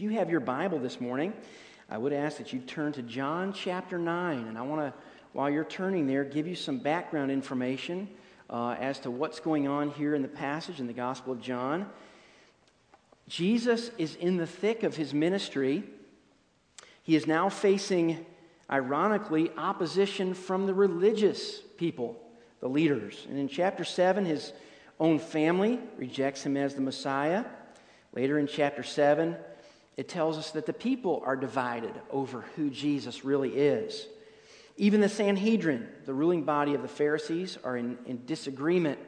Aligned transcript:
If 0.00 0.04
you 0.04 0.12
have 0.12 0.30
your 0.30 0.40
Bible 0.40 0.78
this 0.78 0.98
morning, 0.98 1.34
I 1.90 1.98
would 1.98 2.14
ask 2.14 2.38
that 2.38 2.54
you 2.54 2.60
turn 2.60 2.94
to 2.94 3.02
John 3.02 3.52
chapter 3.52 3.98
9. 3.98 4.46
And 4.46 4.56
I 4.56 4.62
want 4.62 4.80
to, 4.80 4.94
while 5.34 5.50
you're 5.50 5.62
turning 5.62 6.06
there, 6.06 6.24
give 6.24 6.46
you 6.46 6.54
some 6.54 6.78
background 6.78 7.30
information 7.30 8.08
uh, 8.48 8.76
as 8.80 8.98
to 9.00 9.10
what's 9.10 9.40
going 9.40 9.68
on 9.68 9.90
here 9.90 10.14
in 10.14 10.22
the 10.22 10.28
passage 10.28 10.80
in 10.80 10.86
the 10.86 10.94
Gospel 10.94 11.34
of 11.34 11.42
John. 11.42 11.86
Jesus 13.28 13.90
is 13.98 14.14
in 14.14 14.38
the 14.38 14.46
thick 14.46 14.84
of 14.84 14.96
his 14.96 15.12
ministry. 15.12 15.84
He 17.02 17.14
is 17.14 17.26
now 17.26 17.50
facing, 17.50 18.24
ironically, 18.70 19.50
opposition 19.58 20.32
from 20.32 20.64
the 20.64 20.72
religious 20.72 21.60
people, 21.76 22.18
the 22.60 22.70
leaders. 22.70 23.26
And 23.28 23.38
in 23.38 23.48
chapter 23.48 23.84
7, 23.84 24.24
his 24.24 24.54
own 24.98 25.18
family 25.18 25.78
rejects 25.98 26.46
him 26.46 26.56
as 26.56 26.74
the 26.74 26.80
Messiah. 26.80 27.44
Later 28.14 28.38
in 28.38 28.46
chapter 28.46 28.82
7, 28.82 29.36
it 30.00 30.08
tells 30.08 30.38
us 30.38 30.52
that 30.52 30.64
the 30.64 30.72
people 30.72 31.22
are 31.26 31.36
divided 31.36 31.92
over 32.10 32.40
who 32.56 32.70
Jesus 32.70 33.22
really 33.22 33.50
is. 33.50 34.06
Even 34.78 35.02
the 35.02 35.10
Sanhedrin, 35.10 35.86
the 36.06 36.14
ruling 36.14 36.44
body 36.44 36.72
of 36.72 36.80
the 36.80 36.88
Pharisees, 36.88 37.58
are 37.62 37.76
in, 37.76 37.98
in 38.06 38.24
disagreement 38.24 38.98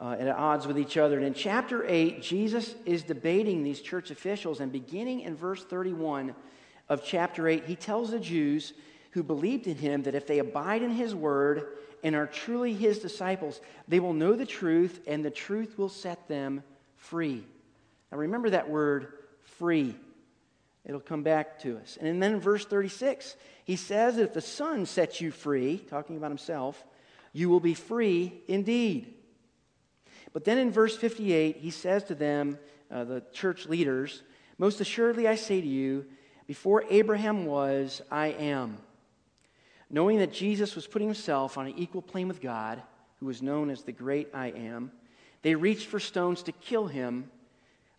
uh, 0.00 0.14
at 0.16 0.28
odds 0.28 0.64
with 0.64 0.78
each 0.78 0.96
other. 0.96 1.16
And 1.16 1.26
in 1.26 1.34
chapter 1.34 1.84
8, 1.84 2.22
Jesus 2.22 2.76
is 2.86 3.02
debating 3.02 3.64
these 3.64 3.80
church 3.80 4.12
officials. 4.12 4.60
And 4.60 4.70
beginning 4.70 5.22
in 5.22 5.34
verse 5.34 5.64
31 5.64 6.36
of 6.88 7.04
chapter 7.04 7.48
8, 7.48 7.64
he 7.64 7.74
tells 7.74 8.12
the 8.12 8.20
Jews 8.20 8.74
who 9.10 9.24
believed 9.24 9.66
in 9.66 9.76
him 9.76 10.04
that 10.04 10.14
if 10.14 10.28
they 10.28 10.38
abide 10.38 10.82
in 10.82 10.92
his 10.92 11.16
word 11.16 11.78
and 12.04 12.14
are 12.14 12.28
truly 12.28 12.74
his 12.74 13.00
disciples, 13.00 13.60
they 13.88 13.98
will 13.98 14.14
know 14.14 14.36
the 14.36 14.46
truth, 14.46 15.00
and 15.08 15.24
the 15.24 15.32
truth 15.32 15.76
will 15.78 15.88
set 15.88 16.28
them 16.28 16.62
free. 16.94 17.44
Now 18.12 18.18
remember 18.18 18.50
that 18.50 18.70
word 18.70 19.14
free. 19.58 19.96
It'll 20.84 21.00
come 21.00 21.22
back 21.22 21.60
to 21.60 21.78
us. 21.78 21.96
And 22.00 22.22
then 22.22 22.34
in 22.34 22.40
verse 22.40 22.64
36, 22.64 23.36
he 23.64 23.76
says 23.76 24.16
that 24.16 24.24
if 24.24 24.34
the 24.34 24.40
Son 24.40 24.84
sets 24.84 25.20
you 25.20 25.30
free, 25.30 25.78
talking 25.78 26.16
about 26.16 26.30
himself, 26.30 26.84
you 27.32 27.48
will 27.48 27.60
be 27.60 27.74
free 27.74 28.42
indeed. 28.48 29.14
But 30.32 30.44
then 30.44 30.58
in 30.58 30.70
verse 30.70 30.96
58, 30.96 31.56
he 31.56 31.70
says 31.70 32.04
to 32.04 32.14
them, 32.14 32.58
uh, 32.90 33.04
the 33.04 33.22
church 33.32 33.66
leaders, 33.66 34.22
Most 34.58 34.80
assuredly 34.80 35.28
I 35.28 35.36
say 35.36 35.60
to 35.60 35.66
you, 35.66 36.04
before 36.46 36.84
Abraham 36.90 37.46
was, 37.46 38.02
I 38.10 38.28
am. 38.28 38.78
Knowing 39.88 40.18
that 40.18 40.32
Jesus 40.32 40.74
was 40.74 40.86
putting 40.86 41.08
himself 41.08 41.56
on 41.56 41.66
an 41.66 41.74
equal 41.76 42.02
plane 42.02 42.28
with 42.28 42.40
God, 42.40 42.82
who 43.20 43.26
was 43.26 43.40
known 43.40 43.70
as 43.70 43.82
the 43.82 43.92
great 43.92 44.28
I 44.34 44.48
am, 44.48 44.90
they 45.42 45.54
reached 45.54 45.86
for 45.86 46.00
stones 46.00 46.42
to 46.44 46.52
kill 46.52 46.86
him 46.86 47.30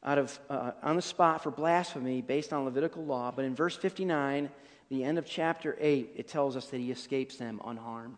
out 0.03 0.17
of, 0.17 0.39
uh, 0.49 0.71
on 0.81 0.95
the 0.95 1.01
spot 1.01 1.43
for 1.43 1.51
blasphemy 1.51 2.21
based 2.21 2.51
on 2.51 2.65
Levitical 2.65 3.03
law. 3.03 3.31
But 3.31 3.45
in 3.45 3.55
verse 3.55 3.75
59, 3.75 4.49
the 4.89 5.03
end 5.03 5.17
of 5.17 5.25
chapter 5.25 5.77
8, 5.79 6.11
it 6.15 6.27
tells 6.27 6.55
us 6.55 6.67
that 6.67 6.77
he 6.77 6.91
escapes 6.91 7.37
them 7.37 7.61
unharmed. 7.65 8.17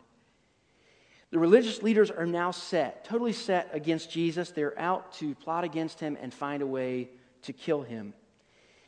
The 1.31 1.39
religious 1.39 1.83
leaders 1.83 2.11
are 2.11 2.25
now 2.25 2.52
set, 2.52 3.06
totally 3.06 3.33
set 3.33 3.69
against 3.73 4.11
Jesus. 4.11 4.52
They're 4.52 4.78
out 4.80 5.13
to 5.13 5.36
plot 5.36 5.63
against 5.63 6.00
him 6.00 6.17
and 6.22 6.33
find 6.33 6.61
a 6.61 6.67
way 6.67 7.09
to 7.44 7.53
kill 7.53 7.81
him. 7.81 8.13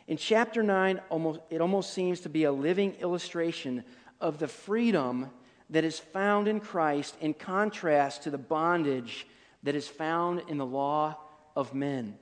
In 0.08 0.18
chapter 0.18 0.64
9, 0.64 1.02
almost, 1.10 1.42
it 1.50 1.60
almost 1.60 1.94
seems 1.94 2.22
to 2.22 2.30
be 2.30 2.46
a 2.46 2.52
living 2.52 2.94
illustration 3.02 3.84
of 4.22 4.40
the 4.40 4.48
freedom 4.48 5.30
that 5.70 5.84
is 5.84 6.00
found 6.00 6.48
in 6.48 6.60
Christ 6.60 7.18
in 7.20 7.34
contrast 7.34 8.24
to 8.24 8.32
the 8.32 8.38
bondage 8.38 9.28
that 9.64 9.76
is 9.76 9.88
found 9.88 10.44
in 10.48 10.58
the 10.58 10.66
law 10.66 11.18
of 11.56 11.74
men. 11.74 12.18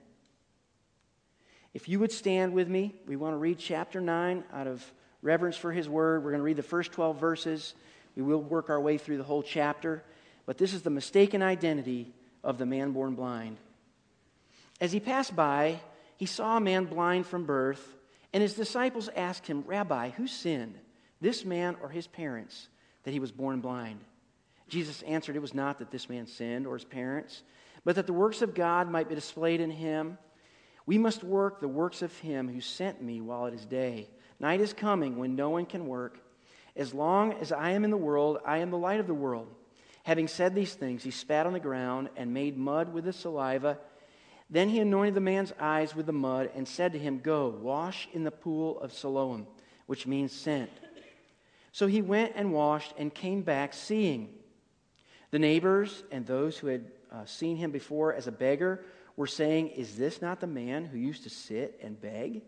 If 1.76 1.90
you 1.90 2.00
would 2.00 2.14
stand 2.14 2.54
with 2.54 2.70
me, 2.70 2.96
we 3.06 3.18
want 3.18 3.34
to 3.34 3.38
read 3.38 3.60
chapter 3.60 4.00
9 4.00 4.46
out 4.54 4.66
of 4.66 4.82
reverence 5.22 5.58
for 5.58 5.74
his 5.74 5.90
word. 5.90 6.24
We're 6.24 6.32
going 6.32 6.40
to 6.40 6.46
read 6.46 6.56
the 6.56 6.64
first 6.64 6.94
12 6.94 7.20
verses. 7.20 7.76
We 8.16 8.22
will 8.22 8.42
work 8.42 8.70
our 8.70 8.80
way 8.80 8.98
through 8.98 9.18
the 9.18 9.26
whole 9.26 9.44
chapter. 9.44 10.02
But 10.46 10.58
this 10.58 10.74
is 10.74 10.84
the 10.84 10.90
mistaken 10.90 11.42
identity 11.42 12.14
of 12.46 12.58
the 12.58 12.66
man 12.66 12.94
born 12.94 13.16
blind. 13.16 13.58
As 14.80 14.94
he 14.94 15.02
passed 15.02 15.36
by, 15.36 15.82
he 16.16 16.26
saw 16.26 16.56
a 16.56 16.62
man 16.62 16.86
blind 16.86 17.28
from 17.28 17.46
birth, 17.46 17.98
and 18.32 18.42
his 18.42 18.54
disciples 18.54 19.10
asked 19.14 19.46
him, 19.46 19.66
Rabbi, 19.68 20.12
who 20.12 20.28
sinned, 20.28 20.76
this 21.20 21.44
man 21.44 21.76
or 21.82 21.90
his 21.90 22.08
parents, 22.08 22.70
that 23.04 23.12
he 23.12 23.20
was 23.20 23.34
born 23.34 23.60
blind? 23.60 24.00
Jesus 24.70 25.02
answered, 25.02 25.36
It 25.36 25.42
was 25.42 25.54
not 25.54 25.80
that 25.80 25.92
this 25.92 26.08
man 26.08 26.26
sinned 26.26 26.68
or 26.68 26.76
his 26.76 26.86
parents, 26.86 27.44
but 27.84 27.96
that 27.96 28.08
the 28.08 28.14
works 28.14 28.42
of 28.42 28.56
God 28.56 28.90
might 28.90 29.10
be 29.10 29.16
displayed 29.16 29.60
in 29.60 29.72
him. 29.72 30.18
We 30.86 30.98
must 30.98 31.24
work 31.24 31.60
the 31.60 31.68
works 31.68 32.02
of 32.02 32.16
him 32.20 32.48
who 32.48 32.62
sent 32.62 33.02
me 33.02 33.22
while 33.22 33.48
it 33.48 33.54
is 33.54 33.66
day. 33.66 34.08
Night 34.40 34.62
is 34.62 34.74
coming 34.74 35.18
when 35.18 35.36
no 35.36 35.50
one 35.50 35.66
can 35.66 35.88
work. 35.88 36.20
As 36.76 36.94
long 36.94 37.34
as 37.34 37.52
I 37.52 37.72
am 37.72 37.84
in 37.84 37.90
the 37.90 37.98
world, 37.98 38.40
I 38.46 38.60
am 38.60 38.70
the 38.70 38.78
light 38.78 39.00
of 39.00 39.08
the 39.08 39.14
world. 39.14 39.48
Having 40.04 40.28
said 40.28 40.54
these 40.54 40.76
things, 40.76 41.04
he 41.04 41.10
spat 41.10 41.48
on 41.48 41.54
the 41.54 41.60
ground 41.60 42.10
and 42.16 42.34
made 42.34 42.58
mud 42.58 42.94
with 42.94 43.06
his 43.06 43.16
saliva. 43.16 43.80
Then 44.50 44.70
he 44.70 44.80
anointed 44.80 45.16
the 45.16 45.22
man's 45.22 45.54
eyes 45.60 45.96
with 45.96 46.06
the 46.06 46.14
mud 46.14 46.52
and 46.54 46.68
said 46.68 46.94
to 46.94 47.00
him, 47.00 47.20
Go, 47.20 47.50
wash 47.50 48.08
in 48.14 48.24
the 48.24 48.30
pool 48.30 48.80
of 48.80 48.94
Siloam, 48.94 49.48
which 49.88 50.06
means 50.06 50.32
sent. 50.32 50.70
So 51.72 51.88
he 51.88 52.04
went 52.04 52.34
and 52.36 52.54
washed 52.54 52.94
and 52.98 53.14
came 53.14 53.42
back 53.42 53.74
seeing. 53.74 54.30
The 55.32 55.40
neighbors 55.40 56.04
and 56.12 56.26
those 56.26 56.58
who 56.58 56.68
had 56.68 56.86
uh, 57.12 57.26
seen 57.26 57.58
him 57.58 57.72
before 57.72 58.14
as 58.14 58.28
a 58.28 58.32
beggar 58.32 58.86
were 59.16 59.28
saying, 59.28 59.70
Is 59.70 59.98
this 59.98 60.22
not 60.22 60.40
the 60.40 60.48
man 60.48 60.86
who 60.86 60.98
used 60.98 61.24
to 61.24 61.30
sit 61.30 61.80
and 61.82 62.00
beg? 62.00 62.42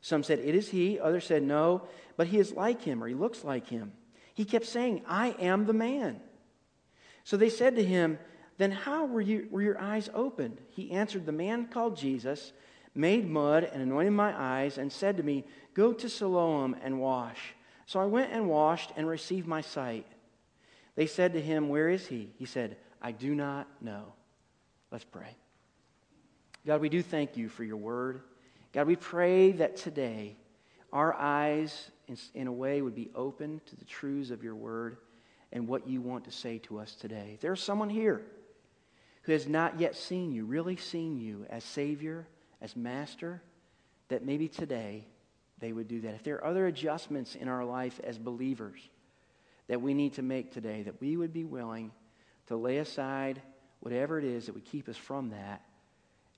Some 0.00 0.22
said, 0.22 0.38
It 0.38 0.54
is 0.54 0.68
he. 0.68 0.98
Others 0.98 1.26
said, 1.26 1.42
No, 1.42 1.82
but 2.16 2.28
he 2.28 2.38
is 2.38 2.52
like 2.52 2.82
him, 2.82 3.02
or 3.02 3.08
he 3.08 3.14
looks 3.14 3.44
like 3.44 3.68
him. 3.68 3.92
He 4.34 4.44
kept 4.44 4.66
saying, 4.66 5.02
I 5.06 5.30
am 5.38 5.66
the 5.66 5.72
man. 5.72 6.20
So 7.24 7.36
they 7.36 7.50
said 7.50 7.76
to 7.76 7.84
him, 7.84 8.18
Then 8.56 8.70
how 8.70 9.06
were, 9.06 9.20
you, 9.20 9.48
were 9.50 9.62
your 9.62 9.80
eyes 9.80 10.08
opened? 10.14 10.58
He 10.70 10.92
answered, 10.92 11.26
The 11.26 11.32
man 11.32 11.66
called 11.66 11.96
Jesus 11.96 12.52
made 12.94 13.28
mud 13.28 13.64
and 13.64 13.82
anointed 13.82 14.12
my 14.12 14.34
eyes 14.36 14.78
and 14.78 14.92
said 14.92 15.16
to 15.16 15.22
me, 15.22 15.44
Go 15.74 15.92
to 15.92 16.08
Siloam 16.08 16.76
and 16.82 17.00
wash. 17.00 17.54
So 17.86 18.00
I 18.00 18.06
went 18.06 18.32
and 18.32 18.48
washed 18.48 18.92
and 18.96 19.06
received 19.06 19.46
my 19.46 19.60
sight. 19.60 20.06
They 20.94 21.06
said 21.06 21.32
to 21.34 21.40
him, 21.40 21.68
Where 21.68 21.88
is 21.88 22.06
he? 22.06 22.32
He 22.36 22.44
said, 22.44 22.76
I 23.00 23.12
do 23.12 23.34
not 23.34 23.68
know. 23.80 24.12
Let's 24.90 25.04
pray. 25.04 25.36
God, 26.68 26.82
we 26.82 26.90
do 26.90 27.00
thank 27.02 27.38
you 27.38 27.48
for 27.48 27.64
your 27.64 27.78
word. 27.78 28.20
God, 28.74 28.86
we 28.86 28.94
pray 28.94 29.52
that 29.52 29.78
today 29.78 30.36
our 30.92 31.14
eyes, 31.14 31.90
in, 32.34 32.46
a 32.46 32.52
way, 32.52 32.82
would 32.82 32.94
be 32.94 33.08
open 33.14 33.62
to 33.70 33.76
the 33.76 33.86
truths 33.86 34.30
of 34.30 34.44
your 34.44 34.54
word 34.54 34.98
and 35.50 35.66
what 35.66 35.88
you 35.88 36.02
want 36.02 36.26
to 36.26 36.30
say 36.30 36.58
to 36.58 36.78
us 36.78 36.94
today. 36.94 37.30
If 37.32 37.40
there's 37.40 37.62
someone 37.62 37.88
here 37.88 38.20
who 39.22 39.32
has 39.32 39.48
not 39.48 39.80
yet 39.80 39.96
seen 39.96 40.30
you, 40.30 40.44
really 40.44 40.76
seen 40.76 41.16
you 41.16 41.46
as 41.48 41.64
Savior, 41.64 42.28
as 42.60 42.76
Master, 42.76 43.40
that 44.08 44.26
maybe 44.26 44.46
today 44.46 45.06
they 45.60 45.72
would 45.72 45.88
do 45.88 46.02
that. 46.02 46.16
If 46.16 46.22
there 46.22 46.34
are 46.34 46.44
other 46.44 46.66
adjustments 46.66 47.34
in 47.34 47.48
our 47.48 47.64
life 47.64 47.98
as 48.04 48.18
believers 48.18 48.78
that 49.68 49.80
we 49.80 49.94
need 49.94 50.12
to 50.16 50.22
make 50.22 50.52
today, 50.52 50.82
that 50.82 51.00
we 51.00 51.16
would 51.16 51.32
be 51.32 51.46
willing 51.46 51.92
to 52.48 52.56
lay 52.56 52.76
aside 52.76 53.40
whatever 53.80 54.18
it 54.18 54.26
is 54.26 54.44
that 54.44 54.54
would 54.54 54.66
keep 54.66 54.86
us 54.90 54.98
from 54.98 55.30
that 55.30 55.62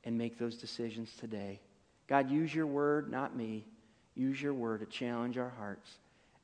and 0.05 0.17
make 0.17 0.39
those 0.39 0.57
decisions 0.57 1.11
today. 1.19 1.61
God, 2.07 2.31
use 2.31 2.55
your 2.55 2.67
word, 2.67 3.11
not 3.11 3.37
me. 3.37 3.65
Use 4.15 4.41
your 4.41 4.55
word 4.55 4.81
to 4.81 4.87
challenge 4.87 5.39
our 5.39 5.53
hearts. 5.59 5.89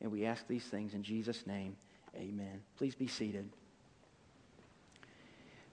And 0.01 0.13
we 0.13 0.25
ask 0.25 0.47
these 0.47 0.65
things 0.65 0.95
in 0.95 1.03
Jesus' 1.03 1.47
name. 1.47 1.77
Amen. 2.17 2.63
Please 2.79 2.95
be 2.95 3.07
seated. 3.07 3.49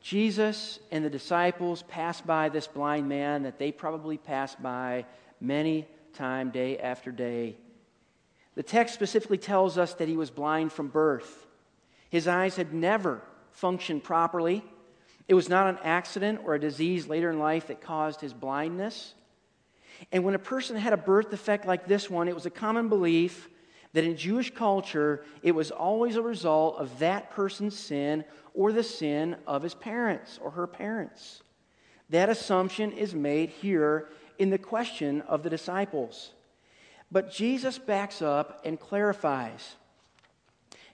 Jesus 0.01 0.79
and 0.91 1.05
the 1.05 1.09
disciples 1.09 1.83
passed 1.83 2.27
by 2.27 2.49
this 2.49 2.67
blind 2.67 3.07
man 3.07 3.43
that 3.43 3.57
they 3.57 3.71
probably 3.71 4.17
passed 4.17 4.61
by 4.61 5.05
many 5.39 5.87
time, 6.13 6.49
day 6.49 6.77
after 6.77 7.11
day. 7.11 7.55
The 8.55 8.63
text 8.63 8.93
specifically 8.93 9.37
tells 9.37 9.77
us 9.77 9.93
that 9.95 10.07
he 10.07 10.17
was 10.17 10.29
blind 10.29 10.71
from 10.71 10.89
birth. 10.89 11.47
His 12.09 12.27
eyes 12.27 12.55
had 12.55 12.73
never 12.73 13.21
functioned 13.51 14.03
properly. 14.03 14.63
It 15.27 15.33
was 15.33 15.49
not 15.49 15.67
an 15.67 15.79
accident 15.83 16.41
or 16.43 16.55
a 16.55 16.59
disease 16.59 17.07
later 17.07 17.29
in 17.29 17.39
life 17.39 17.67
that 17.67 17.81
caused 17.81 18.21
his 18.21 18.33
blindness. 18.33 19.13
And 20.11 20.23
when 20.23 20.35
a 20.35 20.39
person 20.39 20.75
had 20.75 20.93
a 20.93 20.97
birth 20.97 21.29
defect 21.29 21.65
like 21.65 21.87
this 21.87 22.09
one, 22.09 22.27
it 22.27 22.35
was 22.35 22.45
a 22.45 22.51
common 22.51 22.89
belief 22.89 23.49
that 23.93 24.03
in 24.03 24.17
Jewish 24.17 24.53
culture, 24.53 25.23
it 25.41 25.53
was 25.53 25.71
always 25.71 26.15
a 26.15 26.21
result 26.21 26.77
of 26.77 26.99
that 26.99 27.31
person's 27.31 27.77
sin 27.77 28.25
or 28.53 28.71
the 28.71 28.83
sin 28.83 29.37
of 29.47 29.63
his 29.63 29.75
parents 29.75 30.39
or 30.41 30.51
her 30.51 30.67
parents. 30.67 31.41
That 32.09 32.29
assumption 32.29 32.91
is 32.91 33.15
made 33.15 33.49
here 33.49 34.09
in 34.37 34.49
the 34.49 34.57
question 34.57 35.21
of 35.21 35.43
the 35.43 35.49
disciples. 35.49 36.31
But 37.11 37.31
Jesus 37.31 37.77
backs 37.77 38.21
up 38.21 38.61
and 38.65 38.79
clarifies. 38.79 39.75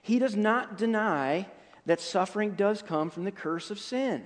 He 0.02 0.18
does 0.18 0.36
not 0.36 0.76
deny 0.76 1.46
that 1.90 2.00
suffering 2.00 2.52
does 2.52 2.82
come 2.82 3.10
from 3.10 3.24
the 3.24 3.32
curse 3.32 3.72
of 3.72 3.80
sin. 3.80 4.22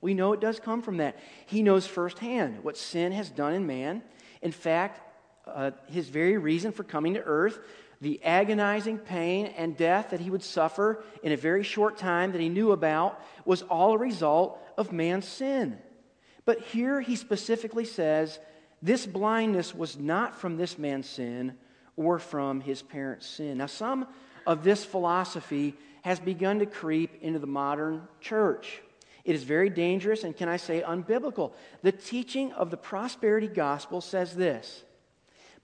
We 0.00 0.14
know 0.14 0.34
it 0.34 0.40
does 0.40 0.60
come 0.60 0.82
from 0.82 0.98
that. 0.98 1.18
He 1.46 1.64
knows 1.64 1.84
firsthand 1.84 2.62
what 2.62 2.76
sin 2.76 3.10
has 3.10 3.28
done 3.28 3.54
in 3.54 3.66
man. 3.66 4.02
In 4.40 4.52
fact, 4.52 5.00
uh, 5.44 5.72
his 5.88 6.08
very 6.08 6.38
reason 6.38 6.70
for 6.70 6.84
coming 6.84 7.14
to 7.14 7.22
earth, 7.24 7.58
the 8.00 8.22
agonizing 8.22 8.98
pain 8.98 9.46
and 9.46 9.76
death 9.76 10.10
that 10.10 10.20
he 10.20 10.30
would 10.30 10.44
suffer 10.44 11.02
in 11.24 11.32
a 11.32 11.36
very 11.36 11.64
short 11.64 11.98
time 11.98 12.30
that 12.30 12.40
he 12.40 12.48
knew 12.48 12.70
about, 12.70 13.20
was 13.44 13.62
all 13.62 13.94
a 13.94 13.98
result 13.98 14.60
of 14.78 14.92
man's 14.92 15.26
sin. 15.26 15.78
But 16.44 16.60
here 16.60 17.00
he 17.00 17.16
specifically 17.16 17.84
says 17.84 18.38
this 18.80 19.06
blindness 19.06 19.74
was 19.74 19.98
not 19.98 20.38
from 20.38 20.56
this 20.56 20.78
man's 20.78 21.08
sin 21.08 21.54
or 21.96 22.20
from 22.20 22.60
his 22.60 22.80
parents' 22.80 23.26
sin. 23.26 23.58
Now, 23.58 23.66
some 23.66 24.06
of 24.46 24.62
this 24.62 24.84
philosophy 24.84 25.74
has 26.02 26.20
begun 26.20 26.58
to 26.58 26.66
creep 26.66 27.22
into 27.22 27.38
the 27.38 27.46
modern 27.46 28.06
church. 28.20 28.82
It 29.24 29.34
is 29.34 29.44
very 29.44 29.70
dangerous 29.70 30.24
and, 30.24 30.36
can 30.36 30.48
I 30.48 30.56
say, 30.56 30.82
unbiblical. 30.82 31.52
The 31.82 31.92
teaching 31.92 32.52
of 32.52 32.70
the 32.70 32.76
prosperity 32.76 33.48
gospel 33.48 34.00
says 34.00 34.34
this 34.34 34.84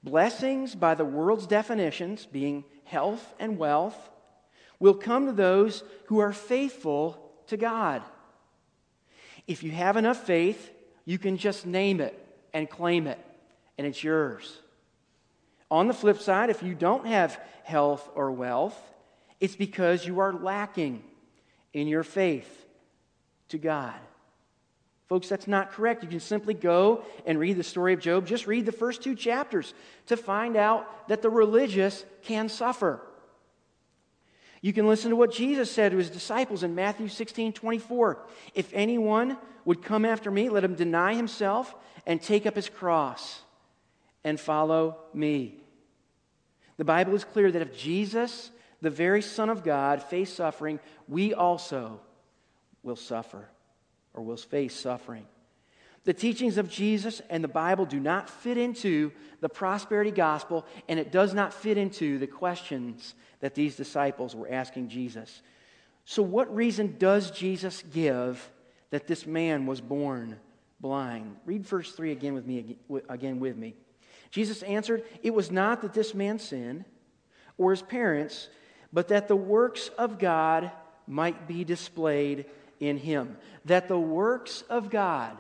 Blessings, 0.03 0.75
by 0.75 0.95
the 0.95 1.05
world's 1.05 1.47
definitions, 1.47 2.27
being 2.27 2.65
health 2.85 3.35
and 3.39 3.59
wealth, 3.59 4.11
will 4.79 4.95
come 4.95 5.27
to 5.27 5.33
those 5.33 5.83
who 6.07 6.21
are 6.21 6.33
faithful 6.33 7.33
to 7.49 7.57
God. 7.57 8.03
If 9.47 9.63
you 9.63 9.73
have 9.73 9.97
enough 9.97 10.25
faith, 10.25 10.71
you 11.05 11.19
can 11.19 11.37
just 11.37 11.67
name 11.67 12.01
it 12.01 12.15
and 12.53 12.71
claim 12.71 13.07
it, 13.07 13.19
and 13.77 13.87
it's 13.87 14.05
yours. 14.05 14.61
On 15.71 15.89
the 15.89 15.95
flip 15.95 16.21
side, 16.21 16.49
if 16.49 16.63
you 16.63 16.75
don't 16.75 17.07
have 17.07 17.41
health 17.65 18.09
or 18.15 18.31
wealth, 18.31 18.79
it's 19.41 19.57
because 19.57 20.07
you 20.07 20.21
are 20.21 20.33
lacking 20.33 21.03
in 21.73 21.89
your 21.89 22.03
faith 22.03 22.67
to 23.49 23.59
God. 23.59 23.95
Folks, 25.09 25.29
that's 25.29 25.49
not 25.49 25.73
correct. 25.73 26.03
You 26.03 26.09
can 26.09 26.21
simply 26.21 26.53
go 26.53 27.03
and 27.25 27.39
read 27.39 27.57
the 27.57 27.63
story 27.63 27.95
of 27.95 28.01
Job. 28.01 28.27
Just 28.27 28.47
read 28.47 28.67
the 28.67 28.73
first 28.73 29.03
two 29.03 29.15
chapters 29.15 29.73
to 30.07 30.17
find 30.17 30.55
out 30.55 31.09
that 31.09 31.23
the 31.23 31.31
religious 31.31 32.05
can 32.23 32.49
suffer. 32.51 33.01
You 34.61 34.73
can 34.73 34.87
listen 34.87 35.11
to 35.11 35.17
what 35.17 35.33
Jesus 35.33 35.71
said 35.71 35.93
to 35.93 35.99
his 35.99 36.11
disciples 36.11 36.63
in 36.63 36.75
Matthew 36.75 37.09
16 37.09 37.55
24. 37.55 38.19
If 38.55 38.71
anyone 38.75 39.39
would 39.65 39.83
come 39.83 40.05
after 40.05 40.31
me, 40.31 40.51
let 40.51 40.65
him 40.65 40.75
deny 40.75 41.15
himself 41.15 41.75
and 42.07 42.21
take 42.21 42.45
up 42.45 42.57
his 42.57 42.69
cross 42.69 43.43
and 44.25 44.39
follow 44.39 44.99
me. 45.15 45.55
The 46.77 46.85
Bible 46.85 47.15
is 47.15 47.25
clear 47.25 47.51
that 47.51 47.63
if 47.63 47.77
Jesus, 47.77 48.51
the 48.81 48.91
very 48.91 49.23
Son 49.23 49.51
of 49.51 49.65
God, 49.65 50.03
faced 50.03 50.37
suffering, 50.37 50.81
we 51.09 51.35
also 51.35 52.01
will 52.83 52.97
suffer 52.97 53.49
or 54.15 54.23
will 54.23 54.37
face 54.37 54.75
suffering. 54.75 55.27
The 56.05 56.15
teachings 56.15 56.57
of 56.57 56.71
Jesus 56.71 57.21
and 57.29 57.45
the 57.45 57.49
Bible 57.49 57.85
do 57.85 58.01
not 58.01 58.31
fit 58.31 58.57
into 58.57 59.13
the 59.41 59.49
prosperity 59.49 60.11
gospel, 60.11 60.65
and 60.89 60.99
it 60.99 61.13
does 61.13 61.35
not 61.35 61.53
fit 61.53 61.77
into 61.77 62.19
the 62.19 62.27
questions 62.27 63.15
that 63.41 63.55
these 63.55 63.77
disciples 63.77 64.35
were 64.35 64.51
asking 64.51 64.89
Jesus. 64.89 65.43
So, 66.05 66.23
what 66.23 66.55
reason 66.55 66.97
does 66.99 67.31
Jesus 67.31 67.83
give 67.93 68.51
that 68.91 69.07
this 69.07 69.27
man 69.27 69.67
was 69.67 69.83
born 69.83 70.39
blind? 70.81 71.37
Read 71.45 71.67
verse 71.67 71.93
3 71.93 72.13
again 72.13 72.33
with 72.33 72.47
me. 72.47 72.79
Again 73.09 73.39
with 73.41 73.59
me. 73.59 73.75
Jesus 74.31 74.63
answered, 74.63 75.05
It 75.23 75.35
was 75.35 75.51
not 75.51 75.83
that 75.83 75.93
this 75.93 76.15
man 76.15 76.39
sinned 76.39 76.87
or 77.59 77.73
his 77.73 77.83
parents, 77.83 78.49
but 78.93 79.09
that 79.09 79.29
the 79.29 79.37
works 79.37 79.89
of 79.99 80.19
God 80.19 80.71
might 81.07 81.47
be 81.49 81.65
displayed 81.65 82.47
in 82.81 82.97
him, 82.97 83.37
that 83.65 83.89
the 83.89 83.99
works 83.99 84.63
of 84.69 84.91
God 84.91 85.37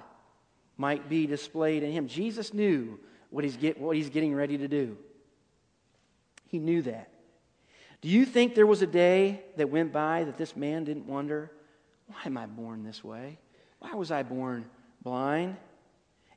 might 0.77 1.09
be 1.09 1.27
displayed 1.27 1.83
in 1.83 1.93
him. 1.93 2.09
Jesus 2.09 2.55
knew 2.55 2.99
what 3.31 3.45
he's, 3.45 3.57
get, 3.57 3.81
what 3.81 3.97
he's 3.97 4.11
getting 4.11 4.35
ready 4.35 4.59
to 4.59 4.69
do. 4.69 4.97
He 6.47 6.59
knew 6.59 6.83
that. 6.83 7.11
Do 8.01 8.09
you 8.09 8.25
think 8.25 8.55
there 8.55 8.67
was 8.67 8.81
a 8.81 8.87
day 8.87 9.43
that 9.57 9.71
went 9.71 9.93
by 9.93 10.25
that 10.25 10.39
this 10.39 10.57
man 10.57 10.85
didn't 10.85 11.07
wonder, 11.07 11.51
why 12.07 12.21
am 12.27 12.39
I 12.39 12.47
born 12.47 12.85
this 12.85 13.03
way? 13.03 13.39
Why 13.81 13.95
was 13.95 14.11
I 14.11 14.23
born 14.23 14.65
blind? 15.03 15.57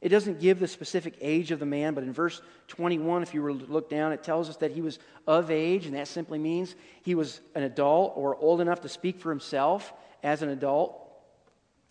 It 0.01 0.09
doesn't 0.09 0.39
give 0.39 0.59
the 0.59 0.67
specific 0.67 1.15
age 1.21 1.51
of 1.51 1.59
the 1.59 1.65
man, 1.65 1.93
but 1.93 2.03
in 2.03 2.11
verse 2.11 2.41
21, 2.69 3.21
if 3.21 3.35
you 3.35 3.41
were 3.43 3.53
to 3.53 3.65
look 3.71 3.89
down, 3.89 4.11
it 4.11 4.23
tells 4.23 4.49
us 4.49 4.57
that 4.57 4.71
he 4.71 4.81
was 4.81 4.97
of 5.27 5.51
age, 5.51 5.85
and 5.85 5.95
that 5.95 6.07
simply 6.07 6.39
means 6.39 6.75
he 7.03 7.13
was 7.13 7.39
an 7.53 7.61
adult 7.61 8.13
or 8.15 8.35
old 8.35 8.61
enough 8.61 8.81
to 8.81 8.89
speak 8.89 9.19
for 9.19 9.29
himself 9.29 9.93
as 10.23 10.41
an 10.41 10.49
adult. 10.49 10.97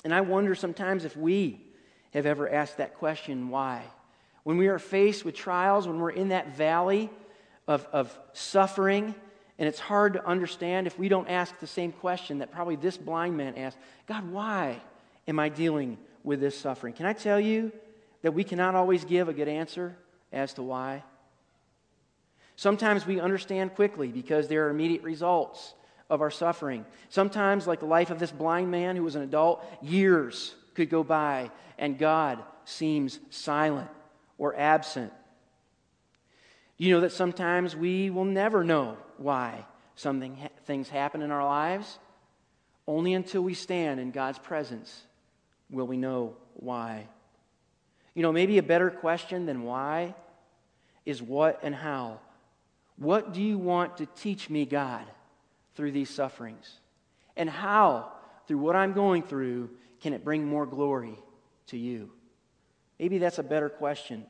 And 0.05 0.13
I 0.13 0.23
wonder 0.23 0.57
sometimes 0.57 1.05
if 1.05 1.17
we 1.17 1.61
have 2.13 2.27
ever 2.27 2.51
asked 2.51 2.79
that 2.79 2.95
question 2.95 3.49
why? 3.49 3.85
When 4.43 4.57
we 4.57 4.67
are 4.67 4.81
faced 4.81 5.25
with 5.25 5.37
trials, 5.37 5.87
when 5.87 6.01
we're 6.01 6.11
in 6.11 6.29
that 6.29 6.57
valley 6.57 7.11
of, 7.69 7.87
of 7.93 8.19
suffering, 8.33 9.15
and 9.59 9.69
it's 9.69 9.79
hard 9.79 10.15
to 10.15 10.27
understand 10.27 10.89
if 10.89 10.99
we 10.99 11.09
don't 11.09 11.29
ask 11.29 11.57
the 11.61 11.67
same 11.67 11.93
question 11.93 12.39
that 12.39 12.51
probably 12.51 12.75
this 12.75 12.97
blind 12.97 13.37
man 13.37 13.57
asked 13.57 13.79
God, 14.07 14.29
why 14.33 14.81
am 15.29 15.39
I 15.39 15.49
dealing 15.49 15.99
with 16.25 16.41
this 16.41 16.59
suffering? 16.59 16.95
Can 16.95 17.07
I 17.07 17.13
tell 17.13 17.39
you 17.39 17.71
that 18.23 18.33
we 18.33 18.45
cannot 18.45 18.75
always 18.75 19.05
give 19.05 19.29
a 19.29 19.33
good 19.33 19.49
answer 19.49 19.97
as 20.33 20.55
to 20.55 20.63
why? 20.63 21.03
Sometimes 22.57 23.07
we 23.07 23.21
understand 23.21 23.75
quickly 23.75 24.09
because 24.09 24.49
there 24.49 24.67
are 24.67 24.71
immediate 24.71 25.03
results 25.03 25.75
of 26.11 26.21
our 26.21 26.31
suffering. 26.31 26.85
Sometimes, 27.09 27.67
like 27.67 27.81
the 27.81 27.87
life 27.87 28.11
of 28.11 28.19
this 28.19 28.33
blind 28.33 28.71
man 28.71 28.97
who 28.97 29.05
was 29.05 29.15
an 29.15 29.23
adult, 29.23 29.65
years 29.81 30.55
could 30.75 30.91
go 30.91 31.03
by 31.03 31.51
and 31.79 31.99
God 31.99 32.39
seems 32.65 33.19
silent 33.31 33.89
or 34.37 34.55
absent. 34.57 35.13
You 36.77 36.95
know 36.95 37.01
that 37.01 37.13
sometimes 37.13 37.77
we 37.77 38.11
will 38.11 38.25
never 38.25 38.65
know 38.65 38.97
why 39.17 39.67
something 39.97 40.37
things 40.65 40.89
happen 40.89 41.23
in 41.23 41.31
our 41.31 41.45
lives. 41.45 41.99
Only 42.87 43.15
until 43.15 43.43
we 43.43 43.55
stand 43.55 44.01
in 44.01 44.11
God's 44.11 44.39
presence 44.39 45.03
will 45.69 45.87
we 45.87 45.97
know 45.97 46.37
why. 46.55 47.07
You 48.15 48.23
know, 48.23 48.33
maybe 48.33 48.59
a 48.59 48.63
better 48.63 48.91
question 48.91 49.47
than 49.47 49.63
why 49.63 50.15
is 51.07 51.23
what 51.23 51.61
and 51.63 51.75
how. 51.75 52.21
What 52.97 53.33
do 53.33 53.41
you 53.41 53.57
want 53.57 53.99
to 53.99 54.07
teach 54.07 54.51
me, 54.51 54.67
God? 54.67 55.07
through 55.81 55.93
these 55.93 56.11
sufferings? 56.11 56.79
And 57.37 57.49
how, 57.49 58.13
through 58.47 58.59
what 58.59 58.77
I'm 58.77 58.93
going 58.93 59.23
through, 59.23 59.71
can 60.03 60.13
it 60.13 60.25
bring 60.25 60.47
more 60.47 60.67
glory 60.67 61.17
to 61.69 61.79
you? 61.79 62.11
Maybe 62.99 63.17
that's 63.17 63.39
a 63.39 63.43
better 63.43 63.71
question. 63.71 64.27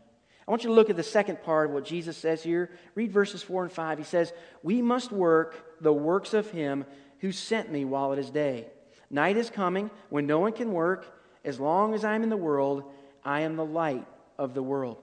I 0.46 0.50
want 0.50 0.62
you 0.62 0.68
to 0.68 0.74
look 0.74 0.90
at 0.90 0.96
the 0.96 1.02
second 1.02 1.42
part 1.42 1.68
of 1.68 1.74
what 1.74 1.84
Jesus 1.84 2.16
says 2.16 2.42
here. 2.42 2.70
Read 2.94 3.10
verses 3.10 3.42
4 3.42 3.64
and 3.64 3.72
5. 3.72 3.98
He 3.98 4.04
says, 4.04 4.32
We 4.62 4.80
must 4.80 5.10
work 5.10 5.80
the 5.80 5.92
works 5.92 6.34
of 6.34 6.50
him 6.50 6.84
who 7.18 7.32
sent 7.32 7.70
me 7.70 7.84
while 7.84 8.12
it 8.12 8.20
is 8.20 8.30
day. 8.30 8.68
Night 9.10 9.36
is 9.36 9.50
coming 9.50 9.90
when 10.08 10.26
no 10.26 10.38
one 10.38 10.52
can 10.52 10.72
work. 10.72 11.16
As 11.44 11.58
long 11.58 11.94
as 11.94 12.04
I'm 12.04 12.22
in 12.22 12.30
the 12.30 12.36
world, 12.36 12.84
I 13.24 13.40
am 13.40 13.56
the 13.56 13.64
light 13.64 14.06
of 14.38 14.54
the 14.54 14.62
world. 14.62 14.98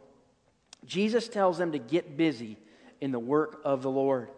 Jesus 0.85 1.27
tells 1.27 1.57
them 1.57 1.71
to 1.73 1.79
get 1.79 2.17
busy 2.17 2.57
in 3.01 3.11
the 3.11 3.19
work 3.19 3.61
of 3.63 3.81
the 3.81 3.91
Lord. 3.91 4.29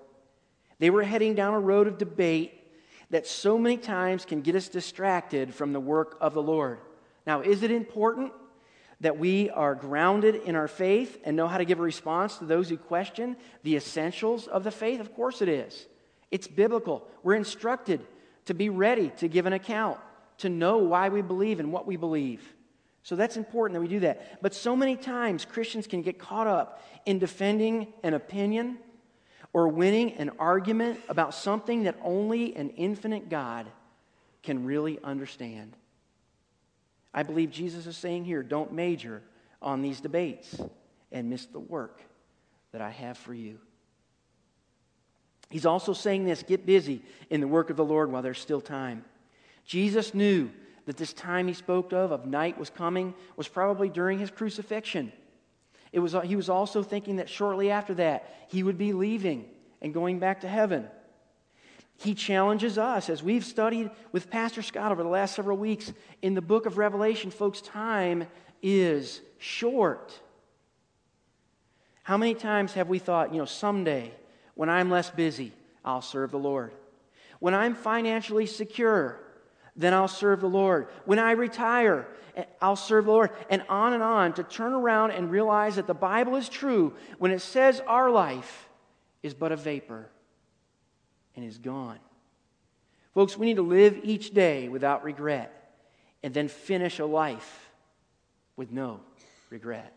They 0.80 0.90
were 0.90 1.04
heading 1.04 1.36
down 1.36 1.54
a 1.54 1.60
road 1.60 1.88
of 1.88 1.98
debate 1.98 2.54
that 3.10 3.28
so 3.28 3.58
many 3.58 3.78
times 3.78 4.26
can 4.26 4.42
get 4.42 4.56
us 4.56 4.70
distracted 4.70 5.54
from 5.54 5.74
the 5.74 5.80
work 5.80 6.18
of 6.22 6.34
the 6.34 6.42
Lord. 6.42 6.80
Now, 7.26 7.42
is 7.42 7.64
it 7.64 7.72
important 7.72 8.32
that 9.02 9.18
we 9.18 9.50
are 9.50 9.76
grounded 9.76 10.36
in 10.36 10.56
our 10.56 10.68
faith 10.68 11.20
and 11.24 11.36
know 11.36 11.48
how 11.48 11.58
to 11.58 11.66
give 11.66 11.80
a 11.80 11.84
response 11.84 12.38
to 12.38 12.46
those 12.46 12.70
who 12.70 12.78
question 12.78 13.38
the 13.64 13.76
essentials 13.76 14.48
of 14.48 14.64
the 14.64 14.72
faith? 14.72 15.00
Of 15.00 15.14
course 15.14 15.42
it 15.42 15.50
is. 15.50 15.88
It's 16.32 16.48
biblical. 16.48 17.08
We're 17.24 17.36
instructed 17.36 18.06
to 18.46 18.54
be 18.54 18.70
ready 18.70 19.12
to 19.18 19.28
give 19.28 19.46
an 19.46 19.54
account, 19.54 20.00
to 20.40 20.50
know 20.50 20.78
why 20.80 21.10
we 21.10 21.22
believe 21.22 21.60
and 21.60 21.72
what 21.72 21.88
we 21.88 21.98
believe. 21.98 22.54
So 23.04 23.16
that's 23.16 23.38
important 23.38 23.76
that 23.76 23.82
we 23.82 23.88
do 23.88 24.02
that. 24.02 24.42
But 24.42 24.54
so 24.54 24.76
many 24.76 24.96
times 24.96 25.46
Christians 25.46 25.88
can 25.88 26.02
get 26.02 26.20
caught 26.20 26.48
up 26.48 26.84
in 27.06 27.20
defending 27.20 27.94
an 28.04 28.14
opinion 28.14 28.78
or 29.54 29.68
winning 29.68 30.14
an 30.14 30.32
argument 30.38 31.00
about 31.10 31.34
something 31.34 31.84
that 31.84 31.98
only 32.04 32.56
an 32.56 32.70
infinite 32.72 33.30
God 33.30 33.68
can 34.44 34.66
really 34.66 35.00
understand. 35.04 35.76
I 37.14 37.24
believe 37.24 37.52
Jesus 37.52 37.88
is 37.88 37.98
saying 37.98 38.26
here 38.26 38.44
don't 38.44 38.74
major 38.74 39.22
on 39.62 39.82
these 39.82 40.02
debates 40.02 40.56
and 41.12 41.30
miss 41.30 41.46
the 41.46 41.60
work 41.60 42.02
that 42.72 42.82
I 42.82 42.92
have 42.92 43.18
for 43.18 43.34
you. 43.34 43.58
He's 45.50 45.66
also 45.66 45.94
saying 45.94 46.26
this 46.26 46.44
get 46.44 46.66
busy 46.66 47.02
in 47.30 47.42
the 47.42 47.48
work 47.48 47.70
of 47.72 47.78
the 47.78 47.86
Lord 47.86 48.12
while 48.12 48.22
there's 48.22 48.40
still 48.40 48.62
time. 48.62 49.04
Jesus 49.66 50.14
knew 50.14 50.52
that 50.90 50.98
this 50.98 51.14
time 51.14 51.48
he 51.48 51.54
spoke 51.54 51.94
of, 51.94 52.12
of 52.12 52.26
night 52.26 52.58
was 52.58 52.72
coming, 52.72 53.14
was 53.36 53.48
probably 53.48 53.90
during 53.90 54.18
his 54.18 54.32
crucifixion. 54.32 55.12
It 55.92 56.00
was, 56.00 56.16
he 56.24 56.36
was 56.36 56.50
also 56.50 56.82
thinking 56.82 57.18
that 57.18 57.30
shortly 57.30 57.70
after 57.70 57.94
that, 57.94 58.48
he 58.48 58.64
would 58.64 58.80
be 58.80 58.92
leaving 58.92 59.46
and 59.84 59.94
going 59.94 60.18
back 60.18 60.42
to 60.42 60.48
heaven. 60.48 60.88
He 61.98 62.16
challenges 62.16 62.80
us, 62.80 63.08
as 63.08 63.22
we've 63.22 63.46
studied 63.46 63.92
with 64.12 64.32
Pastor 64.32 64.64
Scott 64.64 64.92
over 64.92 65.04
the 65.04 65.10
last 65.10 65.36
several 65.36 65.58
weeks 65.58 65.94
in 66.24 66.34
the 66.34 66.42
book 66.42 66.66
of 66.66 66.80
Revelation, 66.80 67.30
folks, 67.30 67.62
time 67.62 68.26
is 68.64 69.22
short. 69.38 70.20
How 72.02 72.18
many 72.18 72.34
times 72.34 72.74
have 72.74 72.90
we 72.90 72.98
thought, 72.98 73.32
you 73.32 73.38
know, 73.38 73.46
someday 73.46 74.12
when 74.56 74.72
I'm 74.72 74.90
less 74.90 75.12
busy, 75.12 75.54
I'll 75.86 76.02
serve 76.02 76.32
the 76.32 76.40
Lord? 76.40 76.72
When 77.38 77.54
I'm 77.54 77.76
financially 77.76 78.48
secure, 78.48 79.20
then 79.80 79.94
I'll 79.94 80.10
serve 80.10 80.42
the 80.42 80.50
Lord. 80.50 80.90
When 81.06 81.20
I 81.20 81.32
retire, 81.32 82.06
eh, 82.36 82.44
I'll 82.62 82.76
serve 82.76 83.06
the 83.06 83.12
Lord. 83.12 83.32
And 83.50 83.64
on 83.70 83.94
and 83.94 84.04
on 84.04 84.34
to 84.34 84.44
turn 84.44 84.74
around 84.74 85.12
and 85.12 85.32
realize 85.32 85.78
that 85.78 85.88
the 85.88 85.94
Bible 85.94 86.36
is 86.36 86.50
true 86.50 86.94
when 87.18 87.32
it 87.32 87.40
says 87.40 87.82
our 87.88 88.12
life 88.12 88.68
is 89.24 89.34
but 89.34 89.54
a 89.54 89.56
vapor 89.56 90.10
and 91.36 91.46
is 91.46 91.58
gone. 91.58 92.00
Folks, 93.14 93.38
we 93.38 93.46
need 93.46 93.56
to 93.56 93.62
live 93.62 94.02
each 94.04 94.32
day 94.34 94.68
without 94.68 95.06
regret 95.06 95.72
and 96.24 96.34
then 96.34 96.50
finish 96.50 97.00
a 97.00 97.06
life 97.06 97.72
with 98.58 98.74
no 98.74 99.00
regret. 99.50 99.96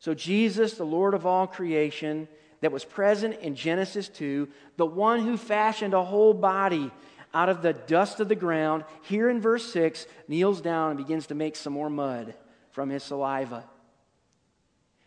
So, 0.00 0.14
Jesus, 0.14 0.74
the 0.74 0.84
Lord 0.84 1.14
of 1.14 1.26
all 1.26 1.46
creation, 1.46 2.26
that 2.64 2.72
was 2.72 2.82
present 2.82 3.40
in 3.40 3.54
Genesis 3.54 4.08
2, 4.08 4.48
the 4.78 4.86
one 4.86 5.20
who 5.20 5.36
fashioned 5.36 5.92
a 5.92 6.02
whole 6.02 6.32
body 6.32 6.90
out 7.34 7.48
of 7.48 7.60
the 7.60 7.72
dust 7.72 8.20
of 8.20 8.28
the 8.28 8.36
ground, 8.36 8.84
here 9.02 9.28
in 9.28 9.40
verse 9.40 9.70
6, 9.72 10.06
kneels 10.28 10.60
down 10.60 10.90
and 10.90 10.98
begins 10.98 11.26
to 11.26 11.34
make 11.34 11.56
some 11.56 11.72
more 11.72 11.90
mud 11.90 12.34
from 12.70 12.88
his 12.88 13.02
saliva. 13.02 13.64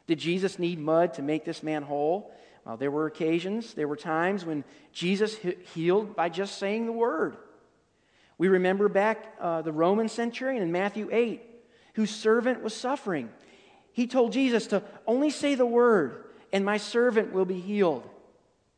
Did 0.05 0.19
Jesus 0.19 0.59
need 0.59 0.79
mud 0.79 1.13
to 1.15 1.21
make 1.21 1.45
this 1.45 1.63
man 1.63 1.83
whole? 1.83 2.31
Well, 2.65 2.77
there 2.77 2.91
were 2.91 3.05
occasions, 3.05 3.73
there 3.73 3.87
were 3.87 3.95
times 3.95 4.45
when 4.45 4.65
Jesus 4.91 5.37
healed 5.73 6.15
by 6.15 6.27
just 6.27 6.57
saying 6.57 6.85
the 6.85 6.91
word. 6.91 7.37
We 8.37 8.49
remember 8.49 8.89
back 8.89 9.33
uh, 9.39 9.61
the 9.61 9.71
Roman 9.71 10.09
centurion 10.09 10.61
in 10.61 10.71
Matthew 10.71 11.09
8, 11.11 11.41
whose 11.95 12.11
servant 12.11 12.61
was 12.61 12.75
suffering. 12.75 13.29
He 13.93 14.05
told 14.05 14.31
Jesus 14.31 14.67
to 14.67 14.83
only 15.07 15.29
say 15.29 15.55
the 15.55 15.65
word, 15.65 16.25
and 16.53 16.63
my 16.63 16.77
servant 16.77 17.31
will 17.31 17.45
be 17.45 17.59
healed. 17.59 18.07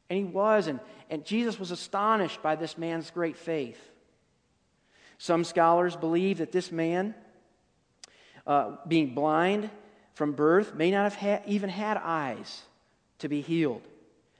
And 0.10 0.18
he 0.18 0.24
was, 0.24 0.68
and, 0.68 0.79
and 1.10 1.25
Jesus 1.25 1.60
was 1.60 1.72
astonished 1.72 2.42
by 2.42 2.56
this 2.56 2.78
man's 2.78 3.10
great 3.10 3.38
faith. 3.38 3.80
Some 5.18 5.44
scholars 5.44 5.96
believe 5.96 6.38
that 6.38 6.51
this 6.51 6.72
man, 6.72 7.16
uh, 8.46 8.78
being 8.88 9.13
blind 9.13 9.70
from 10.13 10.34
birth, 10.34 10.75
may 10.75 10.92
not 10.92 11.04
have 11.04 11.16
ha- 11.16 11.44
even 11.46 11.70
had 11.70 11.98
eyes 11.98 12.62
to 13.20 13.28
be 13.28 13.42
healed. 13.42 13.82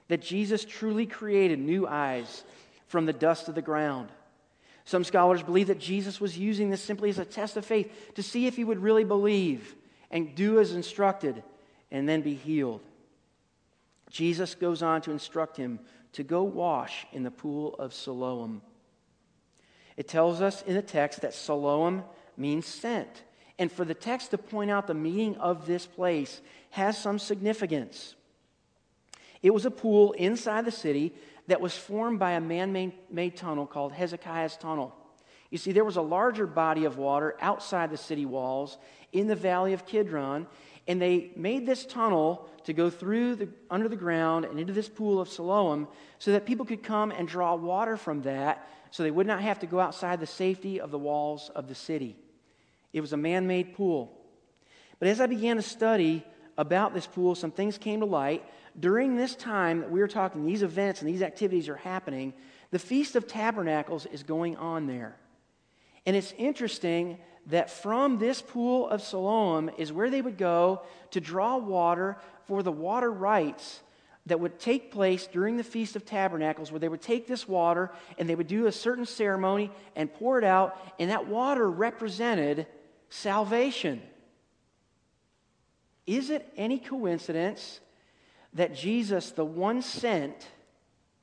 That 0.08 0.22
Jesus 0.22 0.64
truly 0.64 1.06
created 1.06 1.60
new 1.60 1.88
eyes 1.88 2.44
from 2.88 3.06
the 3.06 3.14
dust 3.14 3.50
of 3.50 3.56
the 3.56 3.62
ground. 3.62 4.10
Some 4.86 5.04
scholars 5.04 5.44
believe 5.44 5.68
that 5.68 5.80
Jesus 5.80 6.22
was 6.22 6.38
using 6.38 6.70
this 6.70 6.82
simply 6.82 7.10
as 7.10 7.20
a 7.20 7.26
test 7.26 7.58
of 7.58 7.66
faith 7.66 8.14
to 8.16 8.24
see 8.24 8.48
if 8.48 8.56
he 8.56 8.64
would 8.64 8.82
really 8.82 9.04
believe 9.04 9.76
and 10.10 10.34
do 10.34 10.60
as 10.60 10.74
instructed 10.74 11.44
and 11.92 12.08
then 12.08 12.22
be 12.22 12.34
healed. 12.34 12.82
Jesus 14.10 14.56
goes 14.56 14.82
on 14.82 15.02
to 15.02 15.12
instruct 15.12 15.58
him 15.58 15.80
to 16.14 16.24
go 16.24 16.44
wash 16.44 17.06
in 17.12 17.24
the 17.24 17.32
pool 17.32 17.76
of 17.76 17.94
Siloam. 17.94 18.62
It 19.98 20.08
tells 20.08 20.42
us 20.42 20.62
in 20.64 20.76
the 20.76 20.82
text 20.82 21.22
that 21.22 21.34
Siloam 21.34 22.04
means 22.38 22.66
sent. 22.66 23.24
And 23.58 23.72
for 23.72 23.84
the 23.84 23.94
text 23.94 24.32
to 24.32 24.38
point 24.38 24.72
out 24.72 24.88
the 24.88 24.94
meaning 24.94 25.36
of 25.38 25.66
this 25.66 25.86
place 25.86 26.42
has 26.72 26.98
some 26.98 27.20
significance. 27.20 28.16
It 29.44 29.54
was 29.54 29.66
a 29.66 29.72
pool 29.72 30.14
inside 30.14 30.66
the 30.66 30.72
city 30.72 31.14
that 31.48 31.62
was 31.62 31.76
formed 31.76 32.20
by 32.20 32.32
a 32.34 32.42
man 32.42 32.94
made 33.10 33.36
tunnel 33.36 33.66
called 33.66 33.92
Hezekiah's 33.92 34.56
Tunnel. 34.58 34.96
You 35.50 35.58
see, 35.58 35.72
there 35.72 35.84
was 35.84 35.98
a 35.98 36.02
larger 36.02 36.46
body 36.46 36.86
of 36.86 36.98
water 36.98 37.36
outside 37.42 37.90
the 37.90 37.98
city 37.98 38.26
walls 38.26 38.78
in 39.12 39.28
the 39.28 39.36
valley 39.36 39.74
of 39.74 39.86
Kidron, 39.86 40.48
and 40.90 41.00
they 41.00 41.32
made 41.36 41.68
this 41.68 41.86
tunnel 41.86 42.50
to 42.64 42.74
go 42.74 42.90
through 42.90 43.36
the, 43.36 43.48
under 43.70 43.88
the 43.88 43.96
ground 43.96 44.44
and 44.44 44.60
into 44.60 44.74
this 44.74 44.90
pool 44.90 45.22
of 45.22 45.30
Siloam 45.30 45.88
so 46.18 46.32
that 46.32 46.48
people 46.48 46.66
could 46.66 46.82
come 46.82 47.12
and 47.12 47.28
draw 47.28 47.54
water 47.54 47.96
from 47.96 48.24
that 48.24 48.68
so 48.90 49.04
they 49.04 49.12
would 49.12 49.28
not 49.28 49.42
have 49.42 49.60
to 49.60 49.68
go 49.68 49.80
outside 49.80 50.20
the 50.20 50.26
safety 50.26 50.82
of 50.82 50.90
the 50.90 50.98
walls 50.98 51.52
of 51.56 51.68
the 51.68 51.76
city. 51.76 52.18
It 52.92 53.02
was 53.02 53.14
a 53.14 53.18
man 53.18 53.46
made 53.46 53.76
pool. 53.76 54.18
But 54.98 55.10
as 55.10 55.22
I 55.22 55.28
began 55.28 55.58
to 55.58 55.62
study 55.62 56.26
about 56.58 56.96
this 56.96 57.06
pool, 57.06 57.36
some 57.36 57.52
things 57.52 57.78
came 57.78 58.00
to 58.00 58.08
light 58.08 58.44
during 58.80 59.16
this 59.16 59.36
time 59.36 59.82
that 59.82 59.92
we 59.92 60.02
are 60.02 60.08
talking, 60.08 60.44
these 60.44 60.64
events 60.64 61.02
and 61.02 61.10
these 61.10 61.22
activities 61.22 61.70
are 61.70 61.76
happening, 61.76 62.34
the 62.72 62.80
Feast 62.80 63.16
of 63.16 63.28
Tabernacles 63.28 64.08
is 64.08 64.24
going 64.24 64.58
on 64.58 64.88
there. 64.88 65.16
And 66.08 66.16
it's 66.16 66.34
interesting 66.36 67.20
that 67.50 67.70
from 67.70 68.18
this 68.18 68.42
pool 68.42 68.88
of 68.90 69.02
Siloam 69.02 69.70
is 69.78 69.92
where 69.92 70.10
they 70.10 70.22
would 70.22 70.38
go 70.38 70.82
to 71.12 71.20
draw 71.20 71.58
water 71.58 72.18
for 72.46 72.64
the 72.64 72.72
water 72.72 73.12
rites 73.12 73.82
that 74.28 74.40
would 74.40 74.60
take 74.60 74.92
place 74.92 75.26
during 75.26 75.58
the 75.58 75.64
Feast 75.64 75.96
of 75.96 76.06
Tabernacles, 76.06 76.72
where 76.72 76.80
they 76.80 76.90
would 76.90 77.02
take 77.02 77.26
this 77.26 77.48
water 77.48 77.92
and 78.18 78.30
they 78.30 78.36
would 78.36 78.48
do 78.48 78.68
a 78.68 78.72
certain 78.72 79.06
ceremony 79.06 79.72
and 79.96 80.14
pour 80.14 80.38
it 80.38 80.44
out, 80.44 80.78
and 81.00 81.10
that 81.10 81.28
water 81.28 81.70
represented 81.70 82.68
salvation. 83.10 84.02
Is 86.06 86.30
it 86.30 86.52
any 86.56 86.78
coincidence 86.78 87.80
that 88.54 88.76
Jesus, 88.76 89.32
the 89.32 89.46
one 89.46 89.82
sent, 89.82 90.48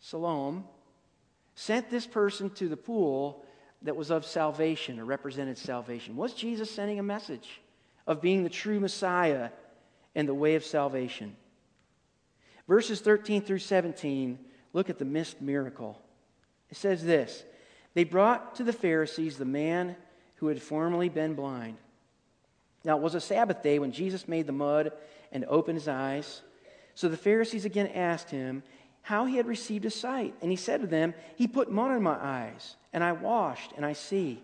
Siloam, 0.00 0.64
sent 1.54 1.90
this 1.90 2.06
person 2.06 2.50
to 2.50 2.68
the 2.68 2.76
pool 2.76 3.45
that 3.82 3.96
was 3.96 4.10
of 4.10 4.24
salvation 4.24 4.98
or 4.98 5.04
represented 5.04 5.58
salvation? 5.58 6.16
Was 6.16 6.32
Jesus 6.32 6.70
sending 6.70 6.98
a 6.98 7.04
message 7.04 7.60
of 8.06 8.20
being 8.20 8.44
the 8.44 8.50
true 8.50 8.80
Messiah 8.80 9.50
and 10.14 10.28
the 10.28 10.34
way 10.34 10.54
of 10.54 10.64
salvation? 10.64 11.36
Verses 12.68 13.00
13 13.00 13.42
through 13.42 13.58
17 13.58 14.38
look 14.72 14.90
at 14.90 14.98
the 14.98 15.04
missed 15.04 15.40
miracle. 15.40 16.00
It 16.70 16.76
says 16.76 17.04
this 17.04 17.44
They 17.94 18.04
brought 18.04 18.56
to 18.56 18.64
the 18.64 18.72
Pharisees 18.72 19.38
the 19.38 19.44
man 19.44 19.96
who 20.36 20.48
had 20.48 20.62
formerly 20.62 21.08
been 21.08 21.34
blind. 21.34 21.78
Now, 22.84 22.96
it 22.96 23.02
was 23.02 23.14
a 23.14 23.20
Sabbath 23.20 23.62
day 23.62 23.78
when 23.78 23.90
Jesus 23.90 24.28
made 24.28 24.46
the 24.46 24.52
mud 24.52 24.92
and 25.32 25.44
opened 25.48 25.78
his 25.78 25.88
eyes. 25.88 26.42
So 26.94 27.08
the 27.08 27.16
Pharisees 27.16 27.64
again 27.64 27.88
asked 27.88 28.30
him 28.30 28.62
how 29.02 29.24
he 29.24 29.36
had 29.36 29.46
received 29.46 29.84
his 29.84 29.94
sight. 29.94 30.34
And 30.40 30.50
he 30.50 30.56
said 30.56 30.82
to 30.82 30.86
them, 30.86 31.14
He 31.36 31.48
put 31.48 31.70
mud 31.70 31.96
in 31.96 32.02
my 32.02 32.16
eyes, 32.20 32.76
and 32.96 33.04
I 33.04 33.12
washed, 33.12 33.72
and 33.76 33.84
I 33.84 33.92
see. 33.92 34.42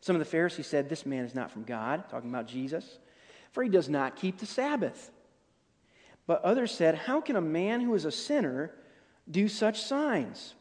Some 0.00 0.16
of 0.16 0.20
the 0.20 0.24
Pharisees 0.24 0.66
said, 0.66 0.88
This 0.88 1.04
man 1.04 1.26
is 1.26 1.34
not 1.34 1.50
from 1.50 1.64
God, 1.64 2.08
talking 2.08 2.30
about 2.30 2.48
Jesus, 2.48 2.98
for 3.52 3.62
he 3.62 3.68
does 3.68 3.86
not 3.86 4.16
keep 4.16 4.38
the 4.38 4.46
Sabbath. 4.46 5.10
But 6.26 6.42
others 6.42 6.72
said, 6.72 6.94
How 6.94 7.20
can 7.20 7.36
a 7.36 7.42
man 7.42 7.82
who 7.82 7.94
is 7.94 8.06
a 8.06 8.10
sinner 8.10 8.72
do 9.30 9.46
such 9.46 9.82
signs? 9.82 10.54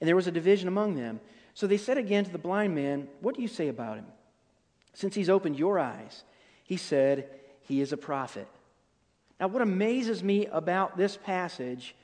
And 0.00 0.06
there 0.06 0.14
was 0.14 0.28
a 0.28 0.30
division 0.32 0.68
among 0.68 0.94
them. 0.94 1.18
So 1.52 1.66
they 1.66 1.78
said 1.78 1.98
again 1.98 2.24
to 2.26 2.30
the 2.30 2.38
blind 2.38 2.76
man, 2.76 3.08
What 3.20 3.34
do 3.34 3.42
you 3.42 3.48
say 3.48 3.66
about 3.66 3.96
him? 3.96 4.06
Since 4.94 5.16
he's 5.16 5.28
opened 5.28 5.58
your 5.58 5.80
eyes, 5.80 6.22
he 6.62 6.76
said, 6.76 7.28
He 7.62 7.80
is 7.80 7.92
a 7.92 7.96
prophet. 7.96 8.46
Now, 9.40 9.48
what 9.48 9.62
amazes 9.62 10.22
me 10.22 10.46
about 10.46 10.96
this 10.96 11.16
passage, 11.16 11.96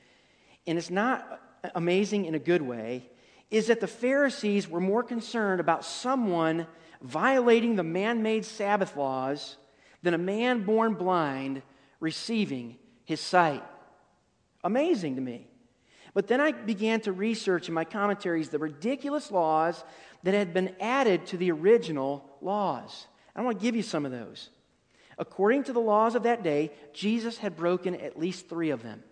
and 0.67 0.77
it's 0.77 0.89
not 0.89 1.39
amazing 1.75 2.25
in 2.25 2.35
a 2.35 2.39
good 2.39 2.61
way, 2.61 3.09
is 3.51 3.67
that 3.67 3.79
the 3.79 3.87
Pharisees 3.87 4.67
were 4.67 4.79
more 4.79 5.03
concerned 5.03 5.59
about 5.59 5.85
someone 5.85 6.67
violating 7.01 7.75
the 7.75 7.83
man 7.83 8.21
made 8.21 8.45
Sabbath 8.45 8.95
laws 8.95 9.57
than 10.03 10.13
a 10.13 10.19
man 10.19 10.63
born 10.63 10.93
blind 10.93 11.61
receiving 11.99 12.77
his 13.05 13.19
sight. 13.19 13.63
Amazing 14.63 15.15
to 15.15 15.21
me. 15.21 15.47
But 16.13 16.27
then 16.27 16.41
I 16.41 16.51
began 16.51 17.01
to 17.01 17.11
research 17.11 17.67
in 17.67 17.73
my 17.73 17.85
commentaries 17.85 18.49
the 18.49 18.59
ridiculous 18.59 19.31
laws 19.31 19.83
that 20.23 20.33
had 20.33 20.53
been 20.53 20.75
added 20.79 21.25
to 21.27 21.37
the 21.37 21.51
original 21.51 22.25
laws. 22.41 23.07
I 23.35 23.41
want 23.41 23.59
to 23.59 23.63
give 23.63 23.75
you 23.75 23.83
some 23.83 24.05
of 24.05 24.11
those. 24.11 24.49
According 25.17 25.65
to 25.65 25.73
the 25.73 25.79
laws 25.79 26.15
of 26.15 26.23
that 26.23 26.43
day, 26.43 26.71
Jesus 26.93 27.37
had 27.37 27.55
broken 27.55 27.95
at 27.95 28.19
least 28.19 28.49
three 28.49 28.69
of 28.69 28.83
them. 28.83 29.03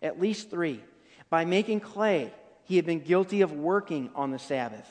At 0.00 0.20
least 0.20 0.50
three. 0.50 0.82
By 1.30 1.44
making 1.44 1.80
clay, 1.80 2.32
he 2.72 2.76
had 2.76 2.86
been 2.86 3.00
guilty 3.00 3.42
of 3.42 3.52
working 3.52 4.08
on 4.14 4.30
the 4.30 4.38
Sabbath. 4.38 4.90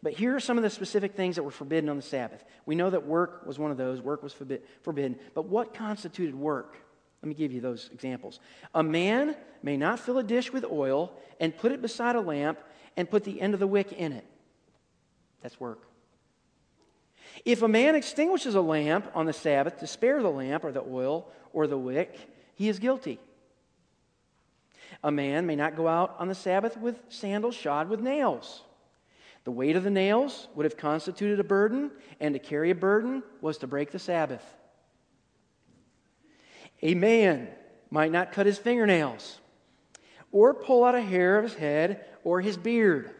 But 0.00 0.12
here 0.12 0.36
are 0.36 0.38
some 0.38 0.56
of 0.56 0.62
the 0.62 0.70
specific 0.70 1.16
things 1.16 1.34
that 1.34 1.42
were 1.42 1.50
forbidden 1.50 1.90
on 1.90 1.96
the 1.96 2.02
Sabbath. 2.02 2.44
We 2.66 2.76
know 2.76 2.88
that 2.88 3.04
work 3.04 3.44
was 3.44 3.58
one 3.58 3.72
of 3.72 3.76
those, 3.76 4.00
work 4.00 4.22
was 4.22 4.32
forbidden. 4.32 5.18
But 5.34 5.46
what 5.46 5.74
constituted 5.74 6.36
work? 6.36 6.76
Let 7.20 7.28
me 7.28 7.34
give 7.34 7.50
you 7.50 7.60
those 7.60 7.90
examples. 7.92 8.38
A 8.76 8.84
man 8.84 9.34
may 9.60 9.76
not 9.76 9.98
fill 9.98 10.18
a 10.18 10.22
dish 10.22 10.52
with 10.52 10.64
oil 10.64 11.12
and 11.40 11.56
put 11.56 11.72
it 11.72 11.82
beside 11.82 12.14
a 12.14 12.20
lamp 12.20 12.60
and 12.96 13.10
put 13.10 13.24
the 13.24 13.40
end 13.40 13.54
of 13.54 13.60
the 13.60 13.66
wick 13.66 13.90
in 13.90 14.12
it. 14.12 14.24
That's 15.42 15.58
work. 15.58 15.88
If 17.44 17.62
a 17.62 17.68
man 17.68 17.96
extinguishes 17.96 18.54
a 18.54 18.60
lamp 18.60 19.10
on 19.16 19.26
the 19.26 19.32
Sabbath 19.32 19.80
to 19.80 19.88
spare 19.88 20.22
the 20.22 20.30
lamp 20.30 20.62
or 20.62 20.70
the 20.70 20.84
oil 20.88 21.26
or 21.52 21.66
the 21.66 21.76
wick, 21.76 22.16
he 22.54 22.68
is 22.68 22.78
guilty. 22.78 23.18
A 25.02 25.10
man 25.10 25.46
may 25.46 25.56
not 25.56 25.76
go 25.76 25.88
out 25.88 26.16
on 26.18 26.28
the 26.28 26.34
Sabbath 26.34 26.76
with 26.76 27.00
sandals 27.08 27.54
shod 27.54 27.88
with 27.88 28.00
nails. 28.00 28.62
The 29.44 29.50
weight 29.50 29.76
of 29.76 29.84
the 29.84 29.90
nails 29.90 30.48
would 30.54 30.64
have 30.64 30.76
constituted 30.76 31.40
a 31.40 31.44
burden, 31.44 31.90
and 32.20 32.34
to 32.34 32.38
carry 32.38 32.70
a 32.70 32.74
burden 32.74 33.22
was 33.40 33.58
to 33.58 33.66
break 33.66 33.90
the 33.90 33.98
Sabbath. 33.98 34.44
A 36.82 36.94
man 36.94 37.48
might 37.90 38.12
not 38.12 38.32
cut 38.32 38.46
his 38.46 38.58
fingernails 38.58 39.38
or 40.32 40.54
pull 40.54 40.84
out 40.84 40.94
a 40.94 41.00
hair 41.00 41.38
of 41.38 41.44
his 41.44 41.54
head 41.54 42.04
or 42.22 42.40
his 42.40 42.56
beard. 42.56 43.10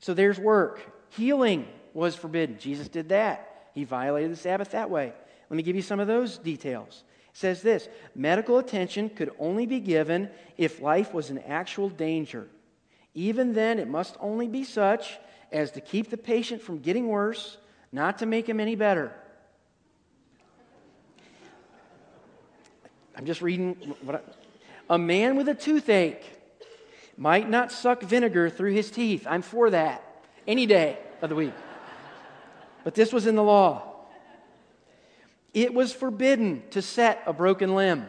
So 0.00 0.14
there's 0.14 0.38
work. 0.38 0.80
Healing 1.10 1.66
was 1.94 2.14
forbidden. 2.14 2.58
Jesus 2.58 2.88
did 2.88 3.08
that. 3.08 3.70
He 3.72 3.84
violated 3.84 4.32
the 4.32 4.36
Sabbath 4.36 4.72
that 4.72 4.90
way. 4.90 5.12
Let 5.48 5.56
me 5.56 5.62
give 5.62 5.76
you 5.76 5.82
some 5.82 6.00
of 6.00 6.06
those 6.06 6.38
details. 6.38 7.04
Says 7.36 7.60
this 7.60 7.90
medical 8.14 8.56
attention 8.56 9.10
could 9.10 9.30
only 9.38 9.66
be 9.66 9.78
given 9.78 10.30
if 10.56 10.80
life 10.80 11.12
was 11.12 11.28
in 11.28 11.36
actual 11.40 11.90
danger. 11.90 12.48
Even 13.12 13.52
then, 13.52 13.78
it 13.78 13.88
must 13.88 14.16
only 14.20 14.48
be 14.48 14.64
such 14.64 15.18
as 15.52 15.70
to 15.72 15.82
keep 15.82 16.08
the 16.08 16.16
patient 16.16 16.62
from 16.62 16.78
getting 16.78 17.08
worse, 17.08 17.58
not 17.92 18.20
to 18.20 18.26
make 18.26 18.48
him 18.48 18.58
any 18.58 18.74
better. 18.74 19.12
I'm 23.14 23.26
just 23.26 23.42
reading 23.42 23.94
I, 24.08 24.20
a 24.88 24.96
man 24.96 25.36
with 25.36 25.50
a 25.50 25.54
toothache 25.54 26.24
might 27.18 27.50
not 27.50 27.70
suck 27.70 28.02
vinegar 28.02 28.48
through 28.48 28.72
his 28.72 28.90
teeth. 28.90 29.26
I'm 29.28 29.42
for 29.42 29.68
that 29.68 30.02
any 30.46 30.64
day 30.64 30.96
of 31.20 31.28
the 31.28 31.36
week. 31.36 31.54
But 32.82 32.94
this 32.94 33.12
was 33.12 33.26
in 33.26 33.34
the 33.34 33.42
law. 33.42 33.95
It 35.56 35.72
was 35.72 35.90
forbidden 35.90 36.62
to 36.72 36.82
set 36.82 37.22
a 37.24 37.32
broken 37.32 37.74
limb. 37.74 38.06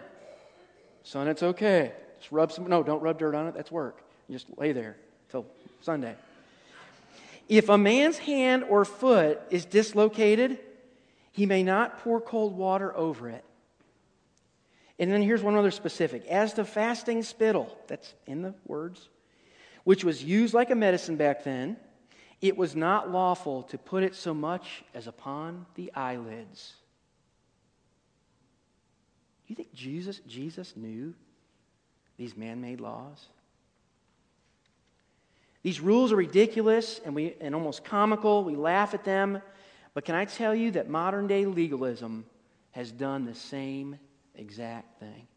Son, 1.03 1.29
it's 1.29 1.41
okay. 1.41 1.93
Just 2.19 2.29
rub 2.29 2.51
some, 2.51 2.67
no, 2.67 2.83
don't 2.83 3.01
rub 3.01 3.19
dirt 3.19 3.33
on 3.33 3.47
it. 3.47 3.53
That's 3.53 3.71
work. 3.71 4.01
You 4.27 4.35
just 4.35 4.47
lay 4.57 4.73
there 4.73 4.97
till 5.29 5.45
Sunday. 5.79 6.13
If 7.47 7.69
a 7.69 7.77
man's 7.77 8.17
hand 8.17 8.65
or 8.65 8.83
foot 8.83 9.39
is 9.49 9.63
dislocated, 9.63 10.59
he 11.31 11.45
may 11.45 11.63
not 11.63 11.99
pour 11.99 12.19
cold 12.19 12.57
water 12.57 12.93
over 12.97 13.29
it. 13.29 13.45
And 14.99 15.09
then 15.09 15.21
here's 15.21 15.41
one 15.41 15.55
other 15.55 15.71
specific. 15.71 16.25
As 16.25 16.51
to 16.55 16.65
fasting 16.65 17.23
spittle, 17.23 17.77
that's 17.87 18.13
in 18.25 18.41
the 18.41 18.55
words, 18.65 19.07
which 19.85 20.03
was 20.03 20.21
used 20.21 20.53
like 20.53 20.69
a 20.69 20.75
medicine 20.75 21.15
back 21.15 21.45
then, 21.45 21.77
it 22.41 22.57
was 22.57 22.75
not 22.75 23.09
lawful 23.09 23.63
to 23.63 23.77
put 23.77 24.03
it 24.03 24.15
so 24.15 24.33
much 24.33 24.83
as 24.93 25.07
upon 25.07 25.65
the 25.75 25.93
eyelids. 25.95 26.73
You 29.47 29.55
think 29.55 29.73
Jesus, 29.73 30.19
Jesus 30.27 30.73
knew 30.75 31.13
these 32.17 32.35
man 32.35 32.61
made 32.61 32.81
laws? 32.81 33.27
These 35.63 35.79
rules 35.79 36.11
are 36.11 36.17
ridiculous 36.17 37.01
and, 37.03 37.15
we, 37.15 37.35
and 37.41 37.55
almost 37.55 37.83
comical. 37.83 38.43
We 38.43 38.55
laugh 38.55 38.93
at 38.93 39.03
them. 39.03 39.41
But 39.93 40.05
can 40.05 40.15
I 40.15 40.25
tell 40.25 40.53
you 40.53 40.71
that 40.71 40.89
modern 40.89 41.27
day 41.27 41.45
legalism 41.45 42.25
has 42.71 42.91
done 42.91 43.25
the 43.25 43.35
same 43.35 43.97
exact 44.35 44.99
thing? 44.99 45.27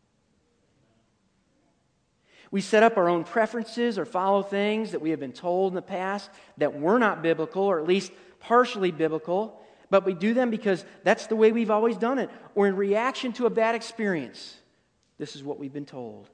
We 2.50 2.60
set 2.60 2.82
up 2.82 2.96
our 2.96 3.08
own 3.08 3.24
preferences 3.24 3.96
or 3.96 4.04
follow 4.04 4.42
things 4.42 4.90
that 4.90 5.00
we 5.00 5.10
have 5.10 5.20
been 5.20 5.32
told 5.32 5.72
in 5.72 5.76
the 5.76 5.82
past 5.82 6.30
that 6.58 6.78
were 6.78 6.98
not 6.98 7.22
biblical 7.22 7.62
or 7.62 7.78
at 7.78 7.86
least 7.86 8.12
partially 8.40 8.90
biblical, 8.90 9.62
but 9.90 10.06
we 10.06 10.14
do 10.14 10.32
them 10.32 10.50
because 10.50 10.84
that's 11.02 11.26
the 11.26 11.36
way 11.36 11.52
we've 11.52 11.70
always 11.70 11.96
done 11.96 12.18
it 12.18 12.30
or 12.54 12.66
in 12.68 12.76
reaction 12.76 13.32
to 13.34 13.46
a 13.46 13.50
bad 13.50 13.74
experience. 13.74 14.56
This 15.18 15.36
is 15.36 15.42
what 15.42 15.58
we've 15.58 15.72
been 15.72 15.84
told. 15.84 16.30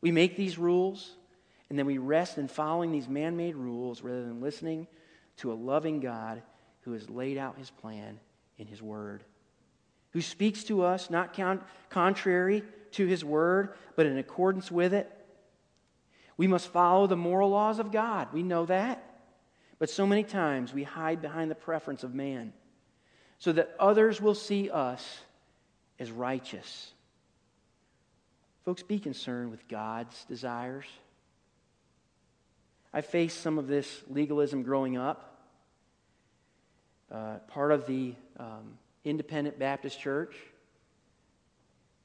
We 0.00 0.12
make 0.12 0.36
these 0.36 0.56
rules 0.56 1.10
and 1.68 1.78
then 1.78 1.86
we 1.86 1.98
rest 1.98 2.38
in 2.38 2.48
following 2.48 2.92
these 2.92 3.08
man 3.08 3.36
made 3.36 3.56
rules 3.56 4.02
rather 4.02 4.22
than 4.22 4.40
listening 4.40 4.86
to 5.38 5.52
a 5.52 5.54
loving 5.54 6.00
God 6.00 6.42
who 6.82 6.92
has 6.92 7.10
laid 7.10 7.36
out 7.36 7.58
his 7.58 7.70
plan 7.70 8.18
in 8.58 8.66
his 8.66 8.80
word, 8.80 9.24
who 10.12 10.20
speaks 10.20 10.64
to 10.64 10.82
us 10.82 11.10
not 11.10 11.36
contrary 11.90 12.62
to 12.92 13.06
his 13.06 13.24
word, 13.24 13.74
but 13.96 14.06
in 14.06 14.18
accordance 14.18 14.70
with 14.70 14.94
it. 14.94 15.10
We 16.36 16.46
must 16.46 16.68
follow 16.68 17.06
the 17.06 17.16
moral 17.16 17.50
laws 17.50 17.78
of 17.78 17.92
God. 17.92 18.28
We 18.32 18.42
know 18.42 18.66
that. 18.66 19.04
But 19.78 19.90
so 19.90 20.06
many 20.06 20.24
times 20.24 20.72
we 20.72 20.82
hide 20.82 21.22
behind 21.22 21.50
the 21.50 21.54
preference 21.54 22.02
of 22.02 22.14
man 22.14 22.52
so 23.40 23.52
that 23.52 23.74
others 23.80 24.20
will 24.20 24.34
see 24.34 24.70
us 24.70 25.18
as 25.98 26.10
righteous. 26.10 26.92
Folks, 28.64 28.82
be 28.82 28.98
concerned 28.98 29.50
with 29.50 29.66
God's 29.66 30.24
desires. 30.26 30.84
I 32.92 33.00
faced 33.00 33.40
some 33.40 33.58
of 33.58 33.66
this 33.66 34.02
legalism 34.08 34.62
growing 34.62 34.96
up. 34.96 35.26
Uh, 37.10 37.38
part 37.48 37.72
of 37.72 37.86
the 37.86 38.14
um, 38.38 38.78
independent 39.04 39.58
Baptist 39.58 39.98
church. 39.98 40.36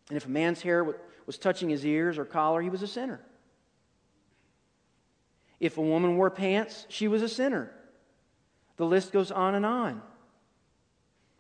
And 0.09 0.17
if 0.17 0.25
a 0.25 0.29
man's 0.29 0.61
hair 0.61 0.95
was 1.25 1.37
touching 1.37 1.69
his 1.69 1.85
ears 1.85 2.17
or 2.17 2.25
collar, 2.25 2.61
he 2.61 2.69
was 2.69 2.81
a 2.81 2.87
sinner. 2.87 3.19
If 5.59 5.77
a 5.77 5.81
woman 5.81 6.17
wore 6.17 6.29
pants, 6.29 6.85
she 6.89 7.07
was 7.07 7.21
a 7.21 7.29
sinner. 7.29 7.71
The 8.77 8.85
list 8.85 9.11
goes 9.11 9.31
on 9.31 9.53
and 9.53 9.65
on. 9.65 10.01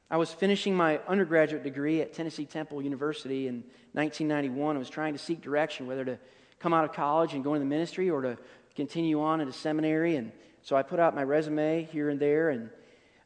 I 0.09 0.17
was 0.17 0.31
finishing 0.31 0.75
my 0.75 0.99
undergraduate 1.07 1.63
degree 1.63 2.01
at 2.01 2.13
Tennessee 2.13 2.45
Temple 2.45 2.81
University 2.81 3.47
in 3.47 3.63
1991. 3.93 4.75
I 4.75 4.79
was 4.79 4.89
trying 4.89 5.13
to 5.13 5.19
seek 5.19 5.41
direction 5.41 5.87
whether 5.87 6.05
to 6.05 6.19
come 6.59 6.73
out 6.73 6.85
of 6.85 6.93
college 6.93 7.33
and 7.33 7.43
go 7.43 7.55
into 7.55 7.65
the 7.65 7.69
ministry 7.69 8.11
or 8.11 8.21
to 8.21 8.37
continue 8.75 9.19
on 9.21 9.41
into 9.41 9.51
seminary. 9.51 10.15
And 10.15 10.31
so 10.61 10.75
I 10.75 10.83
put 10.83 10.99
out 10.99 11.15
my 11.15 11.23
resume 11.23 11.87
here 11.91 12.09
and 12.09 12.19
there. 12.19 12.51
And 12.51 12.69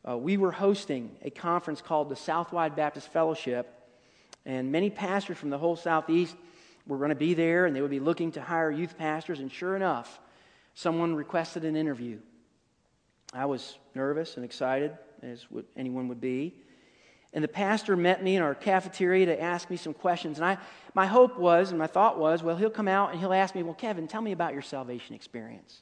uh, 0.07 0.17
we 0.17 0.37
were 0.37 0.51
hosting 0.51 1.17
a 1.21 1.29
conference 1.29 1.81
called 1.81 2.07
the 2.07 2.15
Southwide 2.15 2.77
Baptist 2.77 3.11
Fellowship. 3.11 3.73
And 4.45 4.71
many 4.71 4.89
pastors 4.89 5.37
from 5.37 5.49
the 5.49 5.57
whole 5.57 5.75
Southeast 5.75 6.33
were 6.87 6.97
going 6.97 7.09
to 7.09 7.15
be 7.15 7.33
there, 7.33 7.65
and 7.65 7.75
they 7.75 7.81
would 7.81 7.91
be 7.91 7.99
looking 7.99 8.31
to 8.31 8.41
hire 8.41 8.71
youth 8.71 8.97
pastors. 8.97 9.41
And 9.41 9.51
sure 9.51 9.75
enough, 9.75 10.17
someone 10.75 11.13
requested 11.13 11.65
an 11.65 11.75
interview. 11.75 12.19
I 13.33 13.45
was 13.45 13.77
nervous 13.93 14.37
and 14.37 14.45
excited, 14.45 14.97
as 15.21 15.45
anyone 15.75 16.07
would 16.07 16.21
be. 16.21 16.55
And 17.33 17.43
the 17.43 17.47
pastor 17.47 17.95
met 17.95 18.23
me 18.23 18.35
in 18.35 18.41
our 18.41 18.55
cafeteria 18.55 19.27
to 19.27 19.41
ask 19.41 19.69
me 19.69 19.77
some 19.77 19.93
questions. 19.93 20.37
And 20.37 20.45
I, 20.45 20.57
my 20.95 21.05
hope 21.05 21.37
was, 21.37 21.69
and 21.69 21.77
my 21.77 21.87
thought 21.87 22.17
was, 22.17 22.41
well, 22.41 22.55
he'll 22.55 22.71
come 22.71 22.87
out 22.87 23.11
and 23.11 23.19
he'll 23.19 23.33
ask 23.33 23.53
me, 23.53 23.61
well, 23.61 23.75
Kevin, 23.75 24.07
tell 24.07 24.21
me 24.21 24.31
about 24.31 24.53
your 24.53 24.63
salvation 24.63 25.15
experience. 25.15 25.81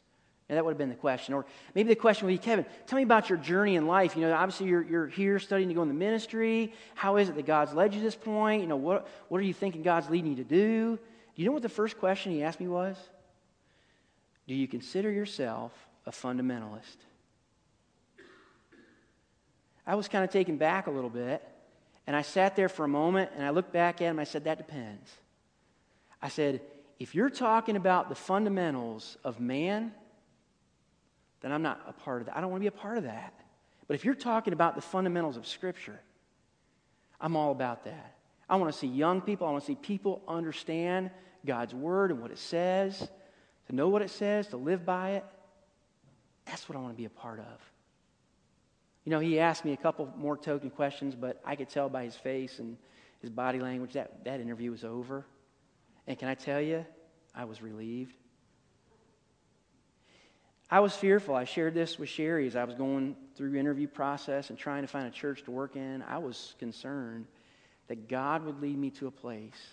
And 0.50 0.58
that 0.58 0.64
would 0.64 0.72
have 0.72 0.78
been 0.78 0.90
the 0.90 0.96
question. 0.96 1.34
Or 1.34 1.46
maybe 1.76 1.90
the 1.90 1.96
question 1.96 2.26
would 2.26 2.34
be, 2.34 2.38
Kevin, 2.38 2.66
tell 2.86 2.98
me 2.98 3.04
about 3.04 3.30
your 3.30 3.38
journey 3.38 3.76
in 3.76 3.86
life. 3.86 4.16
You 4.16 4.24
know, 4.24 4.34
obviously 4.34 4.68
you're, 4.68 4.84
you're 4.84 5.08
here 5.08 5.40
studying 5.40 5.70
to 5.70 5.76
go 5.76 5.82
in 5.82 5.90
the 5.90 5.94
ministry. 5.94 6.74
How 6.96 7.18
is 7.18 7.30
it 7.30 7.36
that 7.36 7.46
God's 7.46 7.74
led 7.74 7.94
you 7.94 8.00
to 8.00 8.06
this 8.06 8.16
point? 8.16 8.62
You 8.62 8.68
know, 8.68 8.78
what, 8.78 9.08
what 9.30 9.40
are 9.40 9.44
you 9.44 9.54
thinking 9.54 9.84
God's 9.84 10.10
leading 10.10 10.32
you 10.32 10.38
to 10.38 10.50
do? 10.50 10.96
Do 10.98 11.42
you 11.42 11.46
know 11.46 11.52
what 11.52 11.64
the 11.64 11.70
first 11.70 11.98
question 11.98 12.32
he 12.32 12.44
asked 12.44 12.60
me 12.60 12.68
was? 12.68 12.98
Do 14.48 14.56
you 14.56 14.68
consider 14.68 15.12
yourself 15.12 15.74
a 16.06 16.12
fundamentalist? 16.12 16.98
I 19.88 19.96
was 19.96 20.10
kind 20.10 20.24
of 20.24 20.30
taken 20.30 20.58
back 20.58 20.88
a 20.88 20.92
little 20.92 21.10
bit. 21.10 21.42
And 22.06 22.16
I 22.16 22.22
sat 22.22 22.56
there 22.56 22.70
for 22.70 22.86
a 22.86 22.88
moment 22.88 23.32
and 23.36 23.46
I 23.46 23.50
looked 23.50 23.74
back 23.74 24.02
at 24.02 24.10
him. 24.10 24.20
I 24.20 24.26
said, 24.26 24.44
That 24.44 24.58
depends. 24.58 25.10
I 26.22 26.30
said, 26.30 26.62
If 27.00 27.16
you're 27.16 27.30
talking 27.30 27.76
about 27.76 28.10
the 28.10 28.16
fundamentals 28.16 29.18
of 29.24 29.40
man, 29.40 29.94
then 31.42 31.52
I'm 31.52 31.62
not 31.62 31.82
a 31.88 31.94
part 31.94 32.22
of 32.22 32.28
that. 32.28 32.38
I 32.38 32.42
don't 32.42 32.52
want 32.52 32.62
to 32.62 32.70
be 32.70 32.76
a 32.76 32.80
part 32.80 32.98
of 32.98 33.06
that. 33.06 33.34
But 33.88 33.96
if 33.96 34.04
you're 34.04 34.16
talking 34.16 34.54
about 34.54 34.76
the 34.76 34.82
fundamentals 34.82 35.38
of 35.38 35.48
Scripture, 35.48 36.00
I'm 37.22 37.36
all 37.36 37.52
about 37.52 37.86
that. 37.86 38.16
I 38.50 38.56
want 38.56 38.72
to 38.72 38.78
see 38.78 38.88
young 38.88 39.22
people, 39.22 39.48
I 39.48 39.52
want 39.52 39.64
to 39.64 39.68
see 39.68 39.76
people 39.76 40.22
understand 40.28 41.12
God's 41.46 41.74
Word 41.74 42.12
and 42.12 42.22
what 42.22 42.32
it 42.32 42.38
says, 42.38 43.10
to 43.68 43.76
know 43.76 43.90
what 43.90 44.02
it 44.02 44.10
says, 44.10 44.48
to 44.48 44.58
live 44.58 44.86
by 44.86 45.12
it. 45.12 45.26
That's 46.46 46.68
what 46.70 46.78
I 46.78 46.82
want 46.82 46.94
to 46.94 46.98
be 46.98 47.06
a 47.06 47.10
part 47.10 47.40
of. 47.40 47.77
You 49.08 49.12
know, 49.12 49.20
he 49.20 49.40
asked 49.40 49.64
me 49.64 49.72
a 49.72 49.78
couple 49.78 50.14
more 50.18 50.36
token 50.36 50.70
questions, 50.70 51.16
but 51.16 51.40
I 51.46 51.56
could 51.56 51.70
tell 51.70 51.88
by 51.88 52.04
his 52.04 52.18
face 52.18 52.60
and 52.60 52.76
his 53.22 53.30
body 53.30 53.58
language 53.58 53.94
that 53.94 54.26
that 54.26 54.42
interview 54.42 54.70
was 54.70 54.84
over. 54.84 55.26
And 56.08 56.20
can 56.20 56.28
I 56.28 56.36
tell 56.36 56.60
you, 56.60 56.86
I 57.34 57.46
was 57.46 57.62
relieved. 57.62 58.18
I 60.70 60.82
was 60.82 60.94
fearful. 60.94 61.36
I 61.36 61.46
shared 61.46 61.74
this 61.74 61.98
with 61.98 62.10
Sherry 62.10 62.48
as 62.48 62.58
I 62.58 62.66
was 62.66 62.76
going 62.76 63.16
through 63.38 63.56
interview 63.56 63.88
process 63.88 64.50
and 64.50 64.60
trying 64.60 64.82
to 64.82 64.90
find 64.90 65.08
a 65.08 65.12
church 65.12 65.42
to 65.44 65.52
work 65.52 65.78
in. 65.78 66.02
I 66.02 66.18
was 66.18 66.56
concerned 66.60 67.28
that 67.88 68.10
God 68.10 68.44
would 68.44 68.62
lead 68.62 68.78
me 68.78 68.90
to 68.90 69.08
a 69.08 69.12
place 69.12 69.70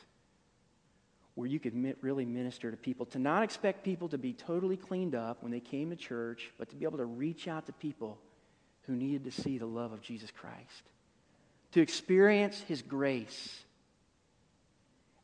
where 1.34 1.48
you 1.48 1.58
could 1.58 1.74
really 2.02 2.24
minister 2.24 2.70
to 2.70 2.76
people, 2.76 3.04
to 3.06 3.18
not 3.18 3.42
expect 3.42 3.82
people 3.82 4.08
to 4.10 4.16
be 4.16 4.32
totally 4.32 4.76
cleaned 4.76 5.16
up 5.16 5.42
when 5.42 5.50
they 5.50 5.58
came 5.58 5.90
to 5.90 5.96
church, 5.96 6.52
but 6.56 6.68
to 6.68 6.76
be 6.76 6.84
able 6.84 6.98
to 6.98 7.04
reach 7.04 7.48
out 7.48 7.66
to 7.66 7.72
people 7.72 8.20
who 8.86 8.94
needed 8.94 9.24
to 9.24 9.30
see 9.30 9.58
the 9.58 9.66
love 9.66 9.92
of 9.92 10.00
Jesus 10.00 10.30
Christ, 10.30 10.82
to 11.72 11.80
experience 11.80 12.60
his 12.60 12.82
grace. 12.82 13.62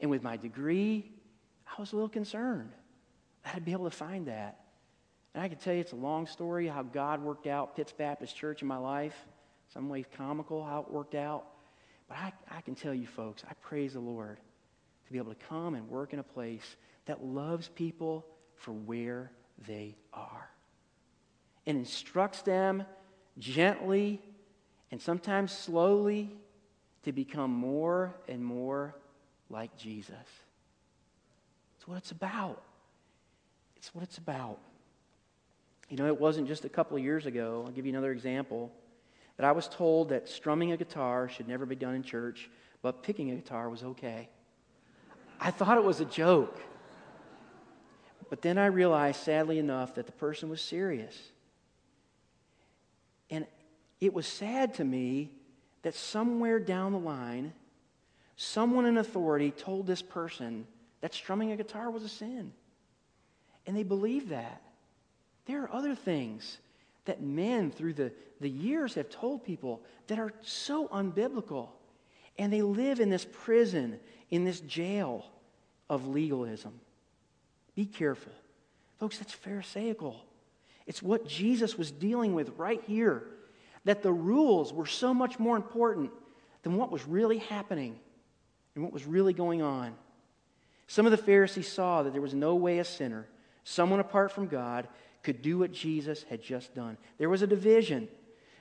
And 0.01 0.11
with 0.11 0.23
my 0.23 0.37
degree, 0.37 1.11
I 1.67 1.81
was 1.81 1.93
a 1.93 1.97
little 1.97 2.09
concerned 2.09 2.73
that 3.45 3.55
I'd 3.55 3.65
be 3.65 3.73
able 3.73 3.89
to 3.91 3.97
find 3.97 4.27
that. 4.27 4.61
And 5.35 5.43
I 5.43 5.49
can 5.49 5.59
tell 5.59 5.75
you 5.75 5.81
it's 5.81 5.93
a 5.93 5.97
long 5.97 6.27
story 6.27 6.67
how 6.67 6.83
God 6.83 7.23
worked 7.23 7.47
out 7.47 7.77
Pitts 7.77 7.93
Baptist 7.93 8.37
Church 8.37 8.63
in 8.63 8.69
my 8.69 8.79
life. 8.79 9.15
Some 9.73 9.89
ways 9.89 10.07
comical 10.17 10.65
how 10.65 10.81
it 10.81 10.91
worked 10.91 11.15
out. 11.15 11.45
But 12.09 12.19
I, 12.19 12.33
I 12.51 12.61
can 12.63 12.75
tell 12.75 12.95
you, 12.95 13.07
folks, 13.07 13.45
I 13.49 13.55
praise 13.61 13.93
the 13.93 14.01
Lord 14.01 14.39
to 15.07 15.13
be 15.13 15.19
able 15.19 15.33
to 15.33 15.47
come 15.49 15.75
and 15.75 15.89
work 15.89 16.13
in 16.13 16.19
a 16.19 16.25
place 16.25 16.77
that 17.07 17.25
loves 17.25 17.69
people 17.69 18.27
for 18.57 18.73
where 18.73 19.31
they 19.69 19.97
are 20.13 20.51
and 21.67 21.79
instructs 21.79 22.43
them 22.43 22.85
gently 23.41 24.21
and 24.91 25.01
sometimes 25.01 25.53
slowly 25.53 26.31
to 27.05 27.13
become 27.13 27.51
more 27.51 28.15
and 28.29 28.45
more 28.45 28.95
like 29.49 29.77
Jesus. 29.77 30.15
It's 31.77 31.89
what 31.89 31.97
it's 31.97 32.11
about. 32.11 32.63
It's 33.77 33.95
what 33.95 34.05
it's 34.05 34.19
about. 34.19 34.59
You 35.89 35.97
know, 35.97 36.07
it 36.07 36.21
wasn't 36.21 36.47
just 36.47 36.65
a 36.65 36.69
couple 36.69 36.97
of 36.97 37.03
years 37.03 37.27
ago. 37.27 37.65
I'll 37.67 37.73
give 37.73 37.87
you 37.87 37.93
another 37.93 38.13
example. 38.13 38.71
That 39.37 39.47
I 39.47 39.53
was 39.53 39.69
told 39.69 40.11
that 40.11 40.29
strumming 40.29 40.73
a 40.73 40.77
guitar 40.77 41.29
should 41.29 41.49
never 41.49 41.65
be 41.65 41.75
done 41.75 41.95
in 41.95 42.03
church, 42.03 42.51
but 42.83 43.03
picking 43.03 43.31
a 43.31 43.35
guitar 43.35 43.71
was 43.71 43.83
okay. 43.83 44.29
I 45.41 45.51
thought 45.51 45.79
it 45.79 45.85
was 45.85 46.01
a 46.01 46.05
joke. 46.05 46.61
But 48.29 48.43
then 48.43 48.59
I 48.59 48.67
realized, 48.67 49.21
sadly 49.23 49.59
enough, 49.59 49.95
that 49.95 50.05
the 50.07 50.13
person 50.13 50.51
was 50.51 50.61
serious. 50.61 51.17
And 53.31 53.47
it 54.01 54.13
was 54.13 54.27
sad 54.27 54.75
to 54.75 54.85
me 54.85 55.31
that 55.83 55.95
somewhere 55.95 56.59
down 56.59 56.93
the 56.93 56.99
line, 56.99 57.53
someone 58.37 58.87
in 58.87 58.99
authority 58.99 59.51
told 59.51 59.87
this 59.87 60.03
person 60.03 60.67
that 61.01 61.15
strumming 61.15 61.53
a 61.53 61.57
guitar 61.57 61.91
was 61.91 62.03
a 62.03 62.09
sin. 62.09 62.53
And 63.67 63.77
they 63.77 63.83
believed 63.83 64.31
that. 64.31 64.63
There 65.47 65.63
are 65.63 65.73
other 65.73 65.95
things 65.95 66.59
that 67.05 67.23
men 67.23 67.71
through 67.71 67.95
the, 67.95 68.13
the 68.41 68.49
years 68.49 68.95
have 68.95 69.11
told 69.11 69.45
people 69.45 69.83
that 70.07 70.19
are 70.19 70.33
so 70.43 70.89
unbiblical. 70.89 71.69
And 72.39 72.53
they 72.53 72.63
live 72.63 73.01
in 73.01 73.11
this 73.11 73.27
prison, 73.31 73.99
in 74.31 74.45
this 74.45 74.61
jail 74.61 75.25
of 75.89 76.07
legalism. 76.07 76.73
Be 77.75 77.87
careful. 77.87 78.33
Folks, 78.99 79.19
that's 79.19 79.33
Pharisaical. 79.33 80.17
It's 80.91 81.05
what 81.05 81.25
Jesus 81.25 81.79
was 81.79 81.93
dealing 81.93 82.35
with 82.35 82.51
right 82.57 82.83
here 82.85 83.23
that 83.85 84.03
the 84.03 84.13
rules 84.13 84.73
were 84.73 84.87
so 84.87 85.15
much 85.15 85.39
more 85.39 85.55
important 85.55 86.11
than 86.65 86.77
what 86.77 86.91
was 86.91 87.07
really 87.07 87.39
happening 87.39 87.97
and 88.75 88.83
what 88.83 88.93
was 88.93 89.07
really 89.07 89.33
going 89.33 89.63
on. 89.63 89.95
Some 90.89 91.07
of 91.07 91.13
the 91.13 91.17
Pharisees 91.17 91.69
saw 91.69 92.03
that 92.03 92.13
there 92.13 92.21
was 92.21 92.35
no 92.35 92.57
way 92.57 92.81
a 92.81 92.85
sinner, 92.85 93.29
someone 93.63 94.01
apart 94.01 94.33
from 94.33 94.49
God, 94.49 94.89
could 95.23 95.43
do 95.43 95.61
what 95.61 95.73
Jesus 95.73 96.25
had 96.25 96.43
just 96.43 96.75
done. 96.75 96.97
There 97.19 97.31
was 97.31 97.43
a 97.43 97.47
division, 97.47 98.09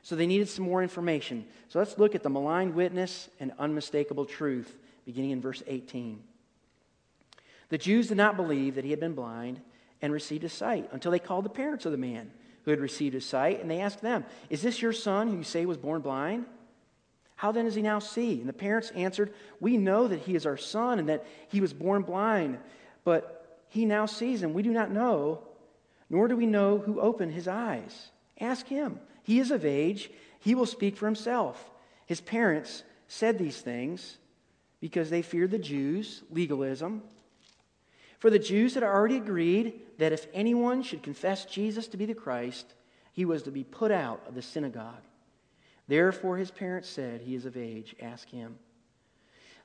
so 0.04 0.16
they 0.16 0.28
needed 0.28 0.50
some 0.50 0.66
more 0.66 0.84
information. 0.84 1.48
So 1.68 1.80
let's 1.80 1.98
look 1.98 2.14
at 2.14 2.22
the 2.22 2.30
maligned 2.30 2.76
witness 2.76 3.28
and 3.40 3.54
unmistakable 3.58 4.26
truth, 4.26 4.78
beginning 5.04 5.32
in 5.32 5.42
verse 5.42 5.64
18. 5.66 6.22
The 7.70 7.80
Jews 7.80 8.10
did 8.10 8.18
not 8.18 8.36
believe 8.36 8.76
that 8.76 8.86
he 8.86 8.92
had 8.92 9.00
been 9.00 9.16
blind 9.16 9.62
and 10.02 10.14
received 10.14 10.44
his 10.44 10.54
sight 10.54 10.90
until 10.92 11.12
they 11.12 11.20
called 11.20 11.46
the 11.46 11.50
parents 11.50 11.86
of 11.86 11.92
the 11.92 11.98
man 11.98 12.32
who 12.66 12.72
had 12.72 12.80
received 12.80 13.14
his 13.14 13.26
sight, 13.26 13.62
and 13.62 13.70
they 13.70 13.82
asked 13.82 14.02
them, 14.02 14.26
Is 14.50 14.62
this 14.62 14.82
your 14.82 14.94
son 14.94 15.28
who 15.28 15.38
you 15.38 15.44
say 15.44 15.66
was 15.66 15.78
born 15.78 16.02
blind? 16.02 16.46
How 17.36 17.52
then 17.52 17.66
does 17.66 17.76
he 17.76 17.82
now 17.82 18.00
see? 18.00 18.40
And 18.40 18.50
the 18.50 18.54
parents 18.54 18.92
answered, 18.92 19.34
We 19.60 19.78
know 19.78 20.08
that 20.08 20.20
he 20.20 20.36
is 20.36 20.46
our 20.46 20.58
son 20.58 21.00
and 21.00 21.10
that 21.10 21.26
he 21.48 21.62
was 21.62 21.74
born 21.74 22.02
blind, 22.02 22.58
but 23.04 23.64
he 23.70 23.86
now 23.86 24.06
sees, 24.06 24.44
and 24.44 24.54
we 24.54 24.62
do 24.62 24.72
not 24.72 24.92
know, 24.92 25.44
nor 26.10 26.28
do 26.28 26.36
we 26.36 26.46
know 26.46 26.80
who 26.80 27.00
opened 27.00 27.34
his 27.34 27.48
eyes. 27.48 28.12
Ask 28.40 28.68
him. 28.68 29.00
He 29.24 29.40
is 29.40 29.52
of 29.52 29.64
age, 29.64 30.12
he 30.40 30.56
will 30.56 30.66
speak 30.66 30.98
for 30.98 31.06
himself. 31.06 31.72
His 32.06 32.22
parents 32.22 32.84
said 33.08 33.38
these 33.38 33.62
things 33.62 34.18
because 34.82 35.10
they 35.10 35.22
feared 35.22 35.52
the 35.52 35.60
Jews, 35.60 36.24
legalism. 36.32 37.04
For 38.18 38.30
the 38.30 38.40
Jews 38.40 38.74
had 38.74 38.84
already 38.84 39.18
agreed 39.18 39.82
that 40.00 40.14
if 40.14 40.28
anyone 40.34 40.82
should 40.82 41.04
confess 41.04 41.46
Jesus 41.46 41.88
to 41.90 41.98
be 41.98 42.06
the 42.06 42.16
Christ, 42.16 42.74
he 43.12 43.26
was 43.26 43.44
to 43.44 43.52
be 43.52 43.66
put 43.66 43.92
out 43.92 44.22
of 44.28 44.34
the 44.34 44.42
synagogue. 44.42 45.04
Therefore, 45.88 46.38
his 46.38 46.52
parents 46.52 46.88
said, 46.88 47.22
He 47.22 47.36
is 47.36 47.46
of 47.46 47.58
age, 47.58 47.96
ask 48.02 48.30
him. 48.30 48.58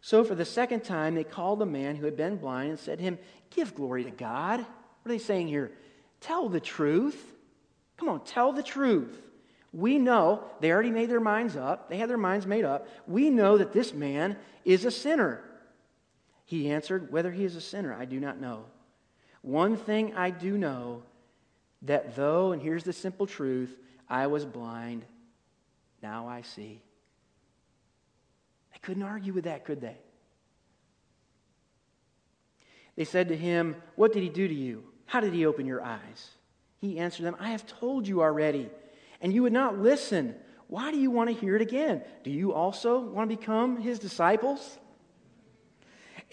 So, 0.00 0.24
for 0.24 0.34
the 0.34 0.44
second 0.44 0.82
time, 0.82 1.14
they 1.14 1.24
called 1.24 1.60
the 1.60 1.66
man 1.66 1.96
who 1.96 2.04
had 2.04 2.16
been 2.16 2.36
blind 2.36 2.70
and 2.70 2.78
said 2.78 2.98
to 2.98 3.04
him, 3.04 3.18
Give 3.50 3.74
glory 3.74 4.04
to 4.04 4.10
God. 4.10 4.58
What 4.60 4.66
are 5.06 5.08
they 5.08 5.18
saying 5.18 5.48
here? 5.48 5.70
Tell 6.20 6.48
the 6.48 6.60
truth. 6.60 7.32
Come 7.96 8.08
on, 8.08 8.24
tell 8.24 8.52
the 8.52 8.62
truth. 8.62 9.16
We 9.72 9.98
know, 9.98 10.44
they 10.60 10.72
already 10.72 10.90
made 10.90 11.10
their 11.10 11.20
minds 11.20 11.56
up. 11.56 11.88
They 11.88 11.96
had 11.96 12.10
their 12.10 12.18
minds 12.18 12.46
made 12.46 12.64
up. 12.64 12.88
We 13.06 13.30
know 13.30 13.58
that 13.58 13.72
this 13.72 13.92
man 13.92 14.36
is 14.64 14.84
a 14.84 14.90
sinner. 14.90 15.42
He 16.44 16.70
answered, 16.70 17.12
Whether 17.12 17.30
he 17.30 17.44
is 17.44 17.54
a 17.54 17.60
sinner, 17.60 17.94
I 17.94 18.04
do 18.04 18.18
not 18.18 18.40
know. 18.40 18.64
One 19.44 19.76
thing 19.76 20.14
I 20.14 20.30
do 20.30 20.56
know 20.56 21.02
that 21.82 22.16
though, 22.16 22.52
and 22.52 22.62
here's 22.62 22.82
the 22.82 22.94
simple 22.94 23.26
truth, 23.26 23.76
I 24.08 24.26
was 24.26 24.46
blind, 24.46 25.04
now 26.02 26.26
I 26.26 26.40
see. 26.40 26.80
They 28.72 28.78
couldn't 28.80 29.02
argue 29.02 29.34
with 29.34 29.44
that, 29.44 29.66
could 29.66 29.82
they? 29.82 29.98
They 32.96 33.04
said 33.04 33.28
to 33.28 33.36
him, 33.36 33.76
What 33.96 34.14
did 34.14 34.22
he 34.22 34.30
do 34.30 34.48
to 34.48 34.54
you? 34.54 34.82
How 35.04 35.20
did 35.20 35.34
he 35.34 35.44
open 35.44 35.66
your 35.66 35.82
eyes? 35.82 36.30
He 36.80 36.98
answered 36.98 37.24
them, 37.24 37.36
I 37.38 37.50
have 37.50 37.66
told 37.66 38.08
you 38.08 38.22
already, 38.22 38.70
and 39.20 39.30
you 39.30 39.42
would 39.42 39.52
not 39.52 39.78
listen. 39.78 40.36
Why 40.68 40.90
do 40.90 40.98
you 40.98 41.10
want 41.10 41.28
to 41.28 41.36
hear 41.36 41.54
it 41.54 41.60
again? 41.60 42.02
Do 42.22 42.30
you 42.30 42.54
also 42.54 42.98
want 42.98 43.28
to 43.28 43.36
become 43.36 43.76
his 43.76 43.98
disciples? 43.98 44.78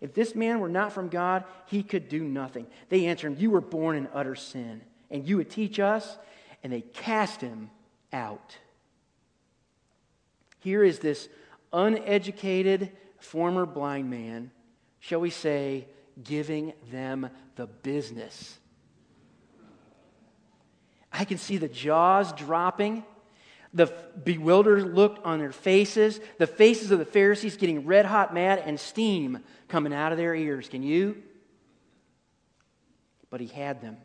If 0.00 0.14
this 0.14 0.34
man 0.34 0.60
were 0.60 0.68
not 0.68 0.92
from 0.92 1.08
God, 1.08 1.44
he 1.66 1.82
could 1.82 2.08
do 2.08 2.22
nothing. 2.22 2.66
They 2.88 3.06
answered 3.06 3.32
him, 3.32 3.38
You 3.38 3.50
were 3.50 3.60
born 3.60 3.96
in 3.96 4.08
utter 4.12 4.34
sin, 4.34 4.82
and 5.10 5.26
you 5.26 5.36
would 5.36 5.50
teach 5.50 5.78
us? 5.78 6.18
And 6.62 6.72
they 6.72 6.80
cast 6.80 7.40
him 7.40 7.70
out. 8.12 8.56
Here 10.60 10.82
is 10.82 10.98
this 10.98 11.28
uneducated 11.72 12.90
former 13.18 13.66
blind 13.66 14.08
man, 14.08 14.50
shall 15.00 15.20
we 15.20 15.30
say, 15.30 15.86
giving 16.22 16.72
them 16.90 17.28
the 17.56 17.66
business. 17.66 18.58
I 21.12 21.24
can 21.24 21.38
see 21.38 21.58
the 21.58 21.68
jaws 21.68 22.32
dropping, 22.32 23.04
the 23.74 23.92
bewildered 24.22 24.94
look 24.94 25.18
on 25.24 25.40
their 25.40 25.52
faces, 25.52 26.20
the 26.38 26.46
faces 26.46 26.92
of 26.92 27.00
the 27.00 27.04
Pharisees 27.04 27.56
getting 27.56 27.84
red 27.84 28.06
hot 28.06 28.32
mad, 28.32 28.62
and 28.64 28.78
steam 28.78 29.40
coming 29.68 29.92
out 29.92 30.12
of 30.12 30.18
their 30.18 30.34
ears. 30.34 30.68
Can 30.68 30.84
you? 30.84 31.22
But 33.30 33.40
he 33.40 33.48
had 33.48 33.82
them. 33.82 33.96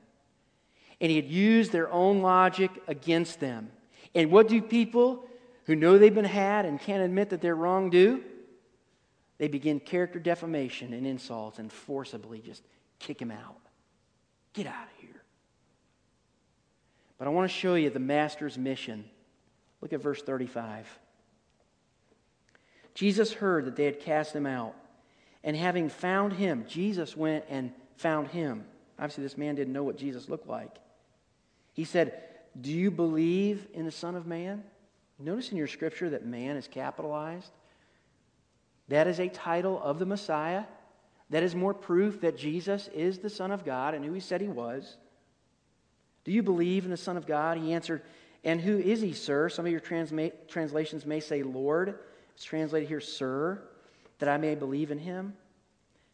And 1.00 1.12
he 1.12 1.16
had 1.16 1.28
used 1.28 1.72
their 1.72 1.90
own 1.92 2.22
logic 2.24 2.72
against 2.88 3.40
them. 3.40 3.70
And 4.16 4.32
what 4.32 4.48
do 4.48 4.60
people 4.60 5.26
who 5.66 5.76
know 5.76 6.00
they've 6.00 6.14
been 6.14 6.26
had 6.26 6.66
and 6.66 6.82
can't 6.82 7.04
admit 7.04 7.30
that 7.30 7.40
they're 7.40 7.56
wrong 7.56 7.92
do? 7.92 8.24
They 9.38 9.48
begin 9.48 9.80
character 9.80 10.20
defamation 10.20 10.94
and 10.94 11.06
insults 11.06 11.60
and 11.60 11.72
forcibly 11.72 12.40
just 12.40 12.64
kick 12.98 13.22
him 13.22 13.32
out. 13.32 13.58
Get 14.54 14.66
out 14.66 14.74
of 14.84 15.02
here. 15.02 15.22
But 17.20 17.28
I 17.28 17.32
want 17.32 17.50
to 17.50 17.56
show 17.56 17.76
you 17.76 17.92
the 17.92 18.00
master's 18.00 18.58
mission. 18.58 19.06
Look 19.82 19.94
at 19.94 20.02
verse 20.02 20.22
35. 20.22 20.88
Jesus 22.94 23.34
heard 23.34 23.66
that 23.66 23.76
they 23.76 23.86
had 23.86 24.00
cast 24.00 24.36
him 24.36 24.46
out. 24.46 24.76
And 25.44 25.56
having 25.56 25.90
found 25.90 26.34
him, 26.34 26.66
Jesus 26.68 27.16
went 27.16 27.46
and 27.50 27.72
found 27.96 28.28
him. 28.28 28.66
Obviously, 28.98 29.24
this 29.24 29.38
man 29.38 29.56
didn't 29.56 29.74
know 29.74 29.84
what 29.84 29.98
Jesus 29.98 30.28
looked 30.28 30.48
like. 30.48 30.76
He 31.74 31.86
said, 31.86 32.22
Do 32.60 32.72
you 32.72 32.92
believe 32.92 33.68
in 33.74 33.86
the 33.86 33.92
Son 33.92 34.16
of 34.16 34.28
Man? 34.28 34.64
Notice 35.18 35.52
in 35.52 35.58
your 35.58 35.68
scripture 35.68 36.10
that 36.10 36.26
man 36.26 36.58
is 36.58 36.68
capitalized. 36.68 37.52
That 38.90 39.08
is 39.08 39.20
a 39.20 39.30
title 39.30 39.82
of 39.82 40.00
the 40.00 40.06
Messiah. 40.06 40.64
That 41.30 41.44
is 41.44 41.56
more 41.56 41.74
proof 41.74 42.22
that 42.22 42.38
Jesus 42.38 42.90
is 42.94 43.20
the 43.20 43.30
Son 43.30 43.52
of 43.52 43.64
God 43.64 43.94
and 43.94 44.04
who 44.04 44.14
he 44.14 44.20
said 44.20 44.42
he 44.42 44.48
was. 44.48 44.98
Do 46.24 46.32
you 46.32 46.44
believe 46.44 46.86
in 46.86 46.92
the 46.92 46.98
Son 46.98 47.16
of 47.16 47.28
God? 47.28 47.58
He 47.58 47.74
answered, 47.74 48.02
And 48.44 48.62
who 48.62 48.78
is 48.78 49.02
he, 49.02 49.14
sir? 49.14 49.50
Some 49.50 49.66
of 49.66 49.72
your 49.72 49.82
transma- 49.82 50.32
translations 50.48 51.06
may 51.06 51.20
say 51.20 51.44
Lord. 51.44 52.00
It's 52.36 52.44
translated 52.44 52.88
here, 52.88 53.02
Sir, 53.02 53.62
that 54.20 54.30
I 54.30 54.38
may 54.38 54.56
believe 54.56 54.92
in 54.92 54.98
him. 54.98 55.34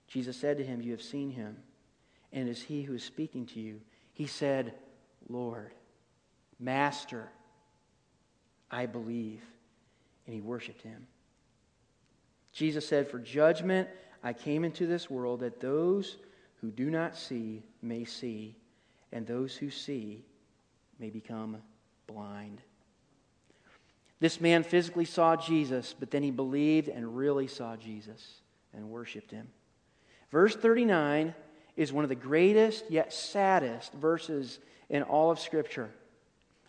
Jesus 0.07 0.37
said 0.37 0.57
to 0.57 0.63
him, 0.63 0.81
You 0.81 0.91
have 0.91 1.01
seen 1.01 1.29
him, 1.29 1.57
and 2.33 2.47
it 2.47 2.51
is 2.51 2.61
he 2.61 2.81
who 2.81 2.95
is 2.95 3.03
speaking 3.03 3.45
to 3.47 3.59
you. 3.59 3.79
He 4.13 4.25
said, 4.25 4.73
Lord, 5.29 5.71
Master, 6.59 7.29
I 8.71 8.85
believe. 8.85 9.41
And 10.25 10.33
he 10.33 10.41
worshiped 10.41 10.81
him. 10.81 11.05
Jesus 12.51 12.87
said, 12.87 13.07
For 13.07 13.19
judgment 13.19 13.87
I 14.23 14.33
came 14.33 14.63
into 14.63 14.87
this 14.87 15.09
world 15.09 15.41
that 15.41 15.59
those 15.59 16.17
who 16.61 16.71
do 16.71 16.89
not 16.89 17.15
see 17.15 17.61
may 17.83 18.05
see, 18.05 18.55
and 19.11 19.27
those 19.27 19.55
who 19.55 19.69
see 19.69 20.25
may 20.97 21.11
become 21.11 21.57
blind. 22.07 22.61
This 24.19 24.39
man 24.39 24.63
physically 24.63 25.05
saw 25.05 25.35
Jesus, 25.35 25.93
but 25.97 26.11
then 26.11 26.23
he 26.23 26.31
believed 26.31 26.87
and 26.87 27.17
really 27.17 27.47
saw 27.47 27.75
Jesus 27.75 28.41
and 28.73 28.89
worshiped 28.89 29.31
him. 29.31 29.47
Verse 30.31 30.55
39 30.55 31.35
is 31.75 31.91
one 31.91 32.05
of 32.05 32.09
the 32.09 32.15
greatest 32.15 32.89
yet 32.89 33.13
saddest 33.13 33.93
verses 33.93 34.59
in 34.89 35.03
all 35.03 35.31
of 35.31 35.39
Scripture. 35.39 35.89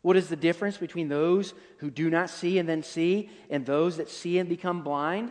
What 0.02 0.16
is 0.16 0.28
the 0.28 0.36
difference 0.36 0.76
between 0.76 1.08
those 1.08 1.54
who 1.78 1.90
do 1.90 2.10
not 2.10 2.30
see 2.30 2.58
and 2.58 2.68
then 2.68 2.82
see 2.82 3.30
and 3.50 3.64
those 3.64 3.96
that 3.96 4.08
see 4.08 4.38
and 4.38 4.48
become 4.48 4.82
blind? 4.82 5.30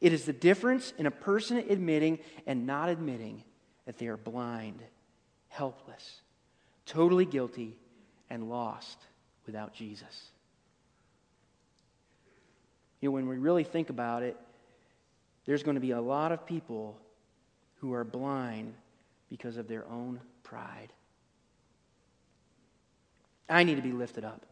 It 0.00 0.12
is 0.12 0.24
the 0.24 0.32
difference 0.32 0.92
in 0.98 1.06
a 1.06 1.10
person 1.10 1.58
admitting 1.58 2.18
and 2.46 2.66
not 2.66 2.88
admitting 2.88 3.44
that 3.86 3.98
they 3.98 4.08
are 4.08 4.16
blind, 4.16 4.82
helpless, 5.48 6.20
totally 6.84 7.24
guilty, 7.24 7.76
and 8.30 8.48
lost 8.48 8.98
without 9.46 9.74
Jesus. 9.74 10.30
You 13.00 13.08
know, 13.08 13.12
when 13.12 13.28
we 13.28 13.36
really 13.36 13.64
think 13.64 13.90
about 13.90 14.22
it, 14.22 14.36
there's 15.44 15.62
going 15.62 15.76
to 15.76 15.80
be 15.80 15.92
a 15.92 16.00
lot 16.00 16.32
of 16.32 16.46
people 16.46 16.98
who 17.76 17.92
are 17.92 18.04
blind 18.04 18.74
because 19.28 19.56
of 19.56 19.68
their 19.68 19.86
own 19.88 20.20
pride. 20.42 20.92
I 23.48 23.62
need 23.64 23.76
to 23.76 23.82
be 23.82 23.92
lifted 23.92 24.24
up. 24.24 24.44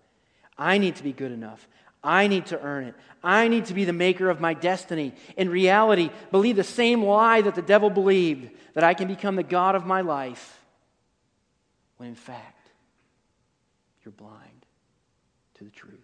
I 0.56 0.78
need 0.78 0.96
to 0.96 1.02
be 1.02 1.12
good 1.12 1.32
enough. 1.32 1.66
I 2.04 2.26
need 2.28 2.46
to 2.46 2.60
earn 2.60 2.84
it. 2.84 2.94
I 3.22 3.48
need 3.48 3.64
to 3.66 3.74
be 3.74 3.84
the 3.84 3.92
maker 3.92 4.28
of 4.28 4.40
my 4.40 4.52
destiny. 4.54 5.14
In 5.36 5.48
reality, 5.48 6.10
believe 6.30 6.56
the 6.56 6.62
same 6.62 7.02
lie 7.02 7.40
that 7.40 7.54
the 7.54 7.62
devil 7.62 7.88
believed 7.88 8.50
that 8.74 8.84
I 8.84 8.94
can 8.94 9.08
become 9.08 9.36
the 9.36 9.42
God 9.42 9.74
of 9.74 9.86
my 9.86 10.02
life, 10.02 10.60
when 11.96 12.10
in 12.10 12.14
fact, 12.14 12.53
you're 14.04 14.12
blind 14.12 14.66
to 15.54 15.64
the 15.64 15.70
truth. 15.70 16.00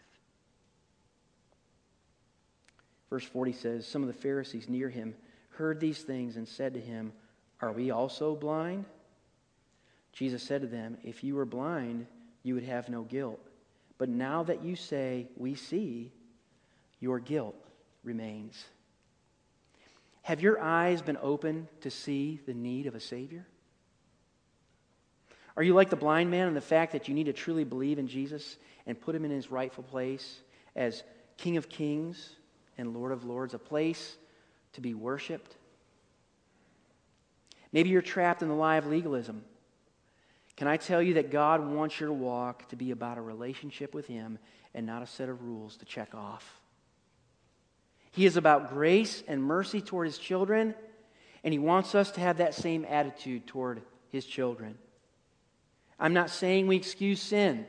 Verse 3.08 3.24
40 3.24 3.52
says 3.52 3.86
Some 3.86 4.02
of 4.02 4.08
the 4.08 4.14
Pharisees 4.14 4.68
near 4.68 4.88
him 4.88 5.14
heard 5.50 5.80
these 5.80 6.02
things 6.02 6.36
and 6.36 6.46
said 6.46 6.74
to 6.74 6.80
him, 6.80 7.12
Are 7.60 7.72
we 7.72 7.90
also 7.90 8.34
blind? 8.34 8.84
Jesus 10.12 10.42
said 10.42 10.62
to 10.62 10.66
them, 10.66 10.96
If 11.02 11.22
you 11.22 11.34
were 11.34 11.44
blind, 11.44 12.06
you 12.42 12.54
would 12.54 12.64
have 12.64 12.88
no 12.88 13.02
guilt. 13.02 13.40
But 13.98 14.08
now 14.08 14.42
that 14.44 14.64
you 14.64 14.76
say, 14.76 15.28
We 15.36 15.54
see, 15.54 16.12
your 17.00 17.18
guilt 17.18 17.56
remains. 18.04 18.64
Have 20.22 20.40
your 20.40 20.60
eyes 20.60 21.02
been 21.02 21.18
open 21.20 21.68
to 21.80 21.90
see 21.90 22.40
the 22.46 22.54
need 22.54 22.86
of 22.86 22.94
a 22.94 23.00
Savior? 23.00 23.46
Are 25.56 25.62
you 25.62 25.74
like 25.74 25.90
the 25.90 25.96
blind 25.96 26.30
man 26.30 26.48
in 26.48 26.54
the 26.54 26.60
fact 26.60 26.92
that 26.92 27.08
you 27.08 27.14
need 27.14 27.26
to 27.26 27.32
truly 27.32 27.64
believe 27.64 27.98
in 27.98 28.06
Jesus 28.06 28.56
and 28.86 29.00
put 29.00 29.14
him 29.14 29.24
in 29.24 29.30
his 29.30 29.50
rightful 29.50 29.84
place 29.84 30.40
as 30.76 31.02
King 31.36 31.56
of 31.56 31.68
Kings 31.68 32.36
and 32.78 32.94
Lord 32.94 33.12
of 33.12 33.24
Lords, 33.24 33.54
a 33.54 33.58
place 33.58 34.16
to 34.74 34.80
be 34.80 34.94
worshiped? 34.94 35.56
Maybe 37.72 37.90
you're 37.90 38.02
trapped 38.02 38.42
in 38.42 38.48
the 38.48 38.54
lie 38.54 38.76
of 38.76 38.86
legalism 38.86 39.44
can 40.60 40.68
I 40.68 40.76
tell 40.76 41.00
you 41.00 41.14
that 41.14 41.30
God 41.30 41.66
wants 41.66 41.98
your 41.98 42.12
walk 42.12 42.68
to 42.68 42.76
be 42.76 42.90
about 42.90 43.16
a 43.16 43.22
relationship 43.22 43.94
with 43.94 44.06
Him 44.06 44.38
and 44.74 44.84
not 44.84 45.02
a 45.02 45.06
set 45.06 45.30
of 45.30 45.42
rules 45.42 45.78
to 45.78 45.86
check 45.86 46.14
off? 46.14 46.60
He 48.10 48.26
is 48.26 48.36
about 48.36 48.68
grace 48.68 49.22
and 49.26 49.42
mercy 49.42 49.80
toward 49.80 50.06
His 50.06 50.18
children, 50.18 50.74
and 51.42 51.54
He 51.54 51.58
wants 51.58 51.94
us 51.94 52.10
to 52.10 52.20
have 52.20 52.36
that 52.36 52.52
same 52.52 52.84
attitude 52.84 53.46
toward 53.46 53.80
His 54.10 54.26
children. 54.26 54.76
I'm 56.00 56.14
not 56.14 56.30
saying 56.30 56.66
we 56.66 56.76
excuse 56.76 57.20
sin. 57.20 57.66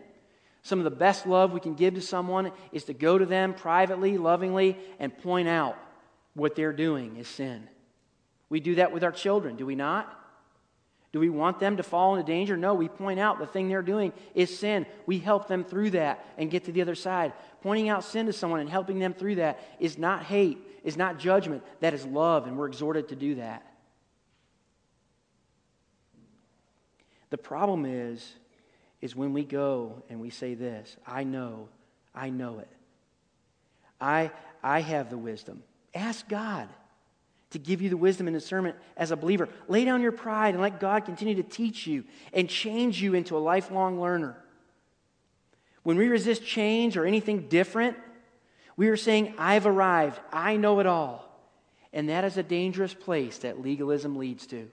Some 0.63 0.79
of 0.79 0.85
the 0.85 0.91
best 0.91 1.27
love 1.27 1.51
we 1.51 1.59
can 1.59 1.75
give 1.75 1.95
to 1.95 2.01
someone 2.01 2.51
is 2.71 2.85
to 2.85 2.93
go 2.93 3.17
to 3.17 3.25
them 3.25 3.53
privately, 3.53 4.17
lovingly, 4.17 4.77
and 4.99 5.15
point 5.17 5.47
out 5.47 5.77
what 6.33 6.55
they're 6.55 6.73
doing 6.73 7.17
is 7.17 7.27
sin. 7.27 7.67
We 8.49 8.59
do 8.59 8.75
that 8.75 8.91
with 8.91 9.03
our 9.03 9.11
children, 9.11 9.55
do 9.55 9.65
we 9.65 9.75
not? 9.75 10.17
Do 11.11 11.19
we 11.19 11.29
want 11.29 11.59
them 11.59 11.77
to 11.77 11.83
fall 11.83 12.15
into 12.15 12.25
danger? 12.25 12.55
No, 12.55 12.73
we 12.73 12.87
point 12.87 13.19
out 13.19 13.37
the 13.37 13.45
thing 13.45 13.67
they're 13.67 13.81
doing 13.81 14.13
is 14.33 14.57
sin. 14.57 14.85
We 15.05 15.19
help 15.19 15.47
them 15.47 15.65
through 15.65 15.91
that 15.91 16.25
and 16.37 16.49
get 16.49 16.65
to 16.65 16.71
the 16.71 16.81
other 16.81 16.95
side. 16.95 17.33
Pointing 17.61 17.89
out 17.89 18.05
sin 18.05 18.27
to 18.27 18.33
someone 18.33 18.61
and 18.61 18.69
helping 18.69 18.99
them 18.99 19.13
through 19.13 19.35
that 19.35 19.59
is 19.79 19.97
not 19.97 20.23
hate, 20.23 20.57
is 20.85 20.95
not 20.95 21.19
judgment. 21.19 21.63
That 21.81 21.93
is 21.93 22.05
love, 22.05 22.47
and 22.47 22.57
we're 22.57 22.67
exhorted 22.67 23.09
to 23.09 23.15
do 23.15 23.35
that. 23.35 23.65
The 27.31 27.37
problem 27.37 27.85
is, 27.85 28.35
is 29.01 29.15
when 29.15 29.33
we 29.33 29.43
go 29.43 30.03
and 30.09 30.21
we 30.21 30.29
say 30.29 30.53
this, 30.53 30.95
I 31.07 31.23
know, 31.23 31.69
I 32.13 32.29
know 32.29 32.59
it. 32.59 32.67
I, 33.99 34.31
I 34.61 34.81
have 34.81 35.09
the 35.09 35.17
wisdom. 35.17 35.63
Ask 35.95 36.27
God 36.29 36.69
to 37.51 37.59
give 37.59 37.81
you 37.81 37.89
the 37.89 37.97
wisdom 37.97 38.27
and 38.27 38.35
discernment 38.35 38.75
as 38.95 39.11
a 39.11 39.15
believer. 39.15 39.49
Lay 39.67 39.85
down 39.85 40.01
your 40.01 40.11
pride 40.11 40.53
and 40.53 40.61
let 40.61 40.79
God 40.79 41.05
continue 41.05 41.35
to 41.35 41.43
teach 41.43 41.87
you 41.87 42.03
and 42.33 42.49
change 42.49 43.01
you 43.01 43.13
into 43.13 43.35
a 43.37 43.39
lifelong 43.39 43.99
learner. 43.99 44.37
When 45.83 45.97
we 45.97 46.07
resist 46.07 46.45
change 46.45 46.95
or 46.95 47.05
anything 47.05 47.47
different, 47.47 47.97
we 48.77 48.89
are 48.89 48.97
saying, 48.97 49.33
I've 49.37 49.65
arrived, 49.65 50.19
I 50.31 50.57
know 50.57 50.79
it 50.79 50.85
all. 50.85 51.27
And 51.93 52.09
that 52.09 52.23
is 52.23 52.37
a 52.37 52.43
dangerous 52.43 52.93
place 52.93 53.39
that 53.39 53.61
legalism 53.61 54.15
leads 54.15 54.47
to. 54.47 54.69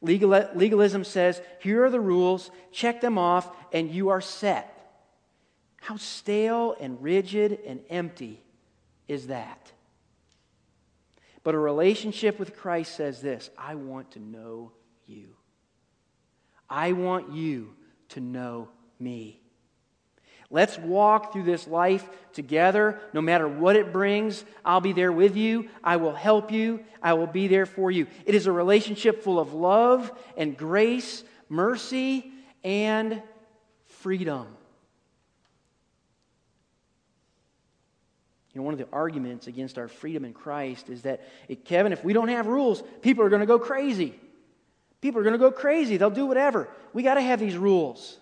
Legal, 0.00 0.48
legalism 0.54 1.04
says, 1.04 1.42
here 1.60 1.84
are 1.84 1.90
the 1.90 2.00
rules, 2.00 2.50
check 2.70 3.00
them 3.00 3.18
off, 3.18 3.50
and 3.72 3.90
you 3.90 4.10
are 4.10 4.20
set. 4.20 4.74
How 5.80 5.96
stale 5.96 6.76
and 6.78 7.02
rigid 7.02 7.58
and 7.66 7.80
empty 7.90 8.42
is 9.08 9.28
that? 9.28 9.72
But 11.42 11.54
a 11.54 11.58
relationship 11.58 12.38
with 12.38 12.56
Christ 12.56 12.94
says 12.94 13.22
this 13.22 13.50
I 13.56 13.74
want 13.74 14.12
to 14.12 14.20
know 14.20 14.72
you. 15.06 15.30
I 16.68 16.92
want 16.92 17.32
you 17.32 17.74
to 18.10 18.20
know 18.20 18.68
me. 19.00 19.40
Let's 20.50 20.78
walk 20.78 21.32
through 21.32 21.42
this 21.42 21.66
life 21.66 22.08
together. 22.32 22.98
No 23.12 23.20
matter 23.20 23.46
what 23.46 23.76
it 23.76 23.92
brings, 23.92 24.44
I'll 24.64 24.80
be 24.80 24.92
there 24.92 25.12
with 25.12 25.36
you. 25.36 25.68
I 25.84 25.96
will 25.96 26.14
help 26.14 26.50
you. 26.50 26.80
I 27.02 27.14
will 27.14 27.26
be 27.26 27.48
there 27.48 27.66
for 27.66 27.90
you. 27.90 28.06
It 28.24 28.34
is 28.34 28.46
a 28.46 28.52
relationship 28.52 29.22
full 29.22 29.38
of 29.38 29.52
love 29.52 30.10
and 30.38 30.56
grace, 30.56 31.22
mercy, 31.50 32.32
and 32.64 33.22
freedom. 34.00 34.46
You 38.54 38.62
know, 38.62 38.64
one 38.64 38.72
of 38.72 38.78
the 38.78 38.88
arguments 38.90 39.48
against 39.48 39.76
our 39.76 39.88
freedom 39.88 40.24
in 40.24 40.32
Christ 40.32 40.88
is 40.88 41.02
that, 41.02 41.28
eh, 41.50 41.56
Kevin, 41.62 41.92
if 41.92 42.02
we 42.02 42.14
don't 42.14 42.28
have 42.28 42.46
rules, 42.46 42.82
people 43.02 43.22
are 43.22 43.28
going 43.28 43.40
to 43.40 43.46
go 43.46 43.58
crazy. 43.58 44.14
People 45.02 45.20
are 45.20 45.24
going 45.24 45.34
to 45.34 45.38
go 45.38 45.52
crazy. 45.52 45.98
They'll 45.98 46.08
do 46.08 46.26
whatever. 46.26 46.68
We 46.94 47.02
got 47.02 47.14
to 47.14 47.20
have 47.20 47.38
these 47.38 47.56
rules. 47.56 48.18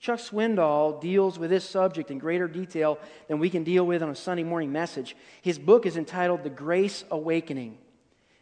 Chuck 0.00 0.20
Swindoll 0.20 1.00
deals 1.00 1.38
with 1.38 1.50
this 1.50 1.68
subject 1.68 2.10
in 2.10 2.18
greater 2.18 2.46
detail 2.46 2.98
than 3.26 3.38
we 3.38 3.50
can 3.50 3.64
deal 3.64 3.84
with 3.84 4.02
on 4.02 4.10
a 4.10 4.14
Sunday 4.14 4.44
morning 4.44 4.70
message. 4.70 5.16
His 5.42 5.58
book 5.58 5.86
is 5.86 5.96
entitled 5.96 6.44
The 6.44 6.50
Grace 6.50 7.04
Awakening 7.10 7.78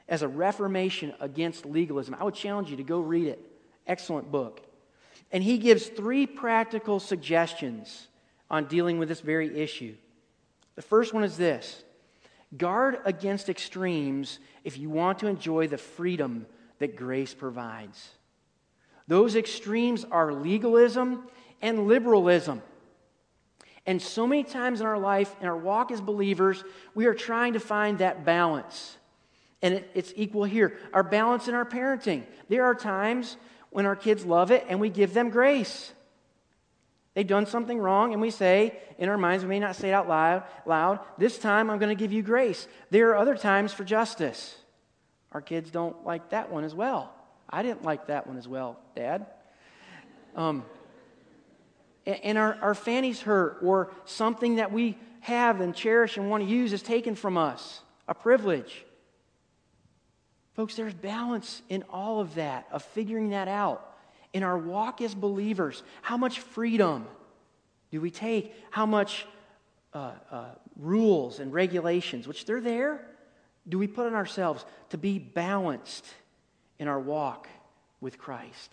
as 0.08 0.22
a 0.22 0.28
reformation 0.28 1.14
against 1.18 1.64
legalism. 1.64 2.14
I 2.18 2.24
would 2.24 2.34
challenge 2.34 2.70
you 2.70 2.76
to 2.76 2.82
go 2.82 3.00
read 3.00 3.26
it. 3.26 3.40
Excellent 3.86 4.30
book. 4.30 4.60
And 5.32 5.42
he 5.42 5.58
gives 5.58 5.86
three 5.86 6.26
practical 6.26 7.00
suggestions 7.00 8.08
on 8.50 8.66
dealing 8.66 8.98
with 8.98 9.08
this 9.08 9.20
very 9.20 9.58
issue. 9.58 9.96
The 10.76 10.82
first 10.82 11.14
one 11.14 11.24
is 11.24 11.36
this 11.36 11.82
guard 12.56 13.00
against 13.04 13.48
extremes 13.48 14.38
if 14.62 14.78
you 14.78 14.88
want 14.88 15.18
to 15.20 15.26
enjoy 15.26 15.66
the 15.66 15.78
freedom 15.78 16.46
that 16.78 16.96
grace 16.96 17.34
provides. 17.34 18.10
Those 19.08 19.36
extremes 19.36 20.04
are 20.04 20.32
legalism 20.32 21.28
and 21.62 21.86
liberalism. 21.86 22.62
And 23.86 24.02
so 24.02 24.26
many 24.26 24.42
times 24.42 24.80
in 24.80 24.86
our 24.86 24.98
life, 24.98 25.34
in 25.40 25.46
our 25.46 25.56
walk 25.56 25.90
as 25.90 26.00
believers, 26.00 26.64
we 26.94 27.06
are 27.06 27.14
trying 27.14 27.52
to 27.52 27.60
find 27.60 27.98
that 27.98 28.24
balance. 28.24 28.96
And 29.62 29.74
it, 29.74 29.90
it's 29.94 30.12
equal 30.16 30.44
here. 30.44 30.78
Our 30.92 31.02
balance 31.02 31.48
in 31.48 31.54
our 31.54 31.64
parenting. 31.64 32.24
There 32.48 32.64
are 32.64 32.74
times 32.74 33.36
when 33.70 33.86
our 33.86 33.96
kids 33.96 34.26
love 34.26 34.50
it 34.50 34.64
and 34.68 34.80
we 34.80 34.90
give 34.90 35.14
them 35.14 35.30
grace. 35.30 35.92
They've 37.14 37.26
done 37.26 37.46
something 37.46 37.78
wrong, 37.78 38.12
and 38.12 38.20
we 38.20 38.30
say 38.30 38.78
in 38.98 39.08
our 39.08 39.16
minds, 39.16 39.42
we 39.42 39.48
may 39.48 39.58
not 39.58 39.74
say 39.74 39.88
it 39.88 39.92
out 39.92 40.06
loud, 40.06 40.44
loud 40.66 41.00
this 41.16 41.38
time 41.38 41.70
I'm 41.70 41.78
going 41.78 41.88
to 41.88 41.98
give 41.98 42.12
you 42.12 42.22
grace. 42.22 42.68
There 42.90 43.08
are 43.08 43.16
other 43.16 43.36
times 43.36 43.72
for 43.72 43.84
justice. 43.84 44.54
Our 45.32 45.40
kids 45.40 45.70
don't 45.70 46.04
like 46.04 46.28
that 46.30 46.52
one 46.52 46.62
as 46.62 46.74
well. 46.74 47.14
I 47.48 47.62
didn't 47.62 47.84
like 47.84 48.08
that 48.08 48.26
one 48.26 48.36
as 48.36 48.46
well, 48.46 48.78
Dad. 48.94 49.26
Um, 50.34 50.66
and 52.06 52.38
our, 52.38 52.56
our 52.62 52.74
fannies 52.74 53.20
hurt, 53.20 53.58
or 53.62 53.90
something 54.04 54.56
that 54.56 54.72
we 54.72 54.96
have 55.20 55.60
and 55.60 55.74
cherish 55.74 56.16
and 56.16 56.30
want 56.30 56.44
to 56.44 56.48
use 56.48 56.72
is 56.72 56.82
taken 56.82 57.16
from 57.16 57.36
us, 57.36 57.80
a 58.06 58.14
privilege. 58.14 58.84
Folks, 60.54 60.76
there's 60.76 60.94
balance 60.94 61.62
in 61.68 61.82
all 61.90 62.20
of 62.20 62.36
that, 62.36 62.66
of 62.70 62.82
figuring 62.82 63.30
that 63.30 63.48
out. 63.48 63.94
In 64.32 64.42
our 64.42 64.56
walk 64.56 65.00
as 65.00 65.14
believers, 65.14 65.82
how 66.02 66.16
much 66.16 66.40
freedom 66.40 67.06
do 67.90 68.00
we 68.00 68.10
take? 68.10 68.54
How 68.70 68.86
much 68.86 69.26
uh, 69.92 70.12
uh, 70.30 70.44
rules 70.76 71.40
and 71.40 71.52
regulations, 71.52 72.28
which 72.28 72.44
they're 72.44 72.60
there, 72.60 73.04
do 73.68 73.78
we 73.78 73.86
put 73.86 74.06
on 74.06 74.14
ourselves 74.14 74.64
to 74.90 74.98
be 74.98 75.18
balanced 75.18 76.06
in 76.78 76.86
our 76.86 77.00
walk 77.00 77.48
with 78.00 78.16
Christ? 78.16 78.72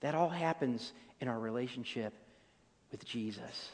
That 0.00 0.14
all 0.14 0.28
happens 0.28 0.92
in 1.20 1.28
our 1.28 1.38
relationship 1.38 2.12
with 2.94 3.04
Jesus. 3.04 3.70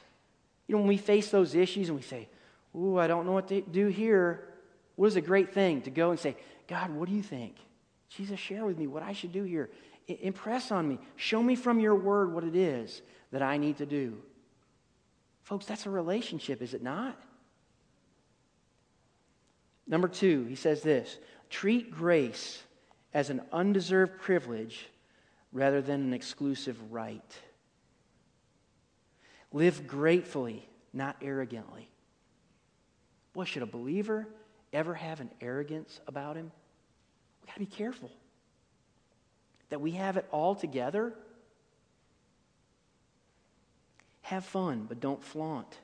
You 0.66 0.74
know, 0.74 0.78
when 0.78 0.88
we 0.88 0.96
face 0.96 1.30
those 1.30 1.54
issues 1.54 1.88
and 1.90 1.96
we 1.96 2.02
say, 2.02 2.26
Ooh, 2.74 2.98
I 2.98 3.06
don't 3.06 3.26
know 3.26 3.32
what 3.32 3.48
to 3.48 3.60
do 3.60 3.88
here, 3.88 4.48
what 4.96 5.08
is 5.08 5.16
a 5.16 5.20
great 5.20 5.52
thing 5.52 5.82
to 5.82 5.90
go 5.90 6.10
and 6.10 6.18
say, 6.18 6.36
God, 6.66 6.90
what 6.90 7.06
do 7.06 7.14
you 7.14 7.22
think? 7.22 7.56
Jesus, 8.08 8.40
share 8.40 8.64
with 8.64 8.78
me 8.78 8.86
what 8.86 9.02
I 9.02 9.12
should 9.12 9.32
do 9.32 9.42
here. 9.42 9.68
I- 10.08 10.18
impress 10.22 10.72
on 10.72 10.88
me. 10.88 10.98
Show 11.16 11.42
me 11.42 11.54
from 11.54 11.80
your 11.80 11.94
word 11.94 12.32
what 12.32 12.44
it 12.44 12.56
is 12.56 13.02
that 13.30 13.42
I 13.42 13.58
need 13.58 13.76
to 13.76 13.86
do. 13.86 14.16
Folks, 15.42 15.66
that's 15.66 15.84
a 15.84 15.90
relationship, 15.90 16.62
is 16.62 16.72
it 16.72 16.82
not? 16.82 17.20
Number 19.86 20.08
two, 20.08 20.46
he 20.46 20.54
says 20.54 20.80
this 20.80 21.18
treat 21.50 21.90
grace 21.90 22.62
as 23.12 23.28
an 23.28 23.42
undeserved 23.52 24.18
privilege 24.18 24.88
rather 25.52 25.82
than 25.82 26.00
an 26.00 26.14
exclusive 26.14 26.78
right. 26.90 27.38
Live 29.52 29.86
gratefully, 29.86 30.68
not 30.92 31.16
arrogantly. 31.22 31.88
Boy, 33.32 33.44
should 33.44 33.62
a 33.62 33.66
believer 33.66 34.28
ever 34.72 34.94
have 34.94 35.20
an 35.20 35.30
arrogance 35.40 36.00
about 36.06 36.36
him? 36.36 36.50
We 37.42 37.46
got 37.46 37.54
to 37.54 37.60
be 37.60 37.66
careful 37.66 38.10
that 39.70 39.80
we 39.80 39.92
have 39.92 40.16
it 40.16 40.26
all 40.30 40.54
together. 40.54 41.14
Have 44.22 44.44
fun, 44.44 44.86
but 44.88 45.00
don't 45.00 45.22
flaunt. 45.22 45.78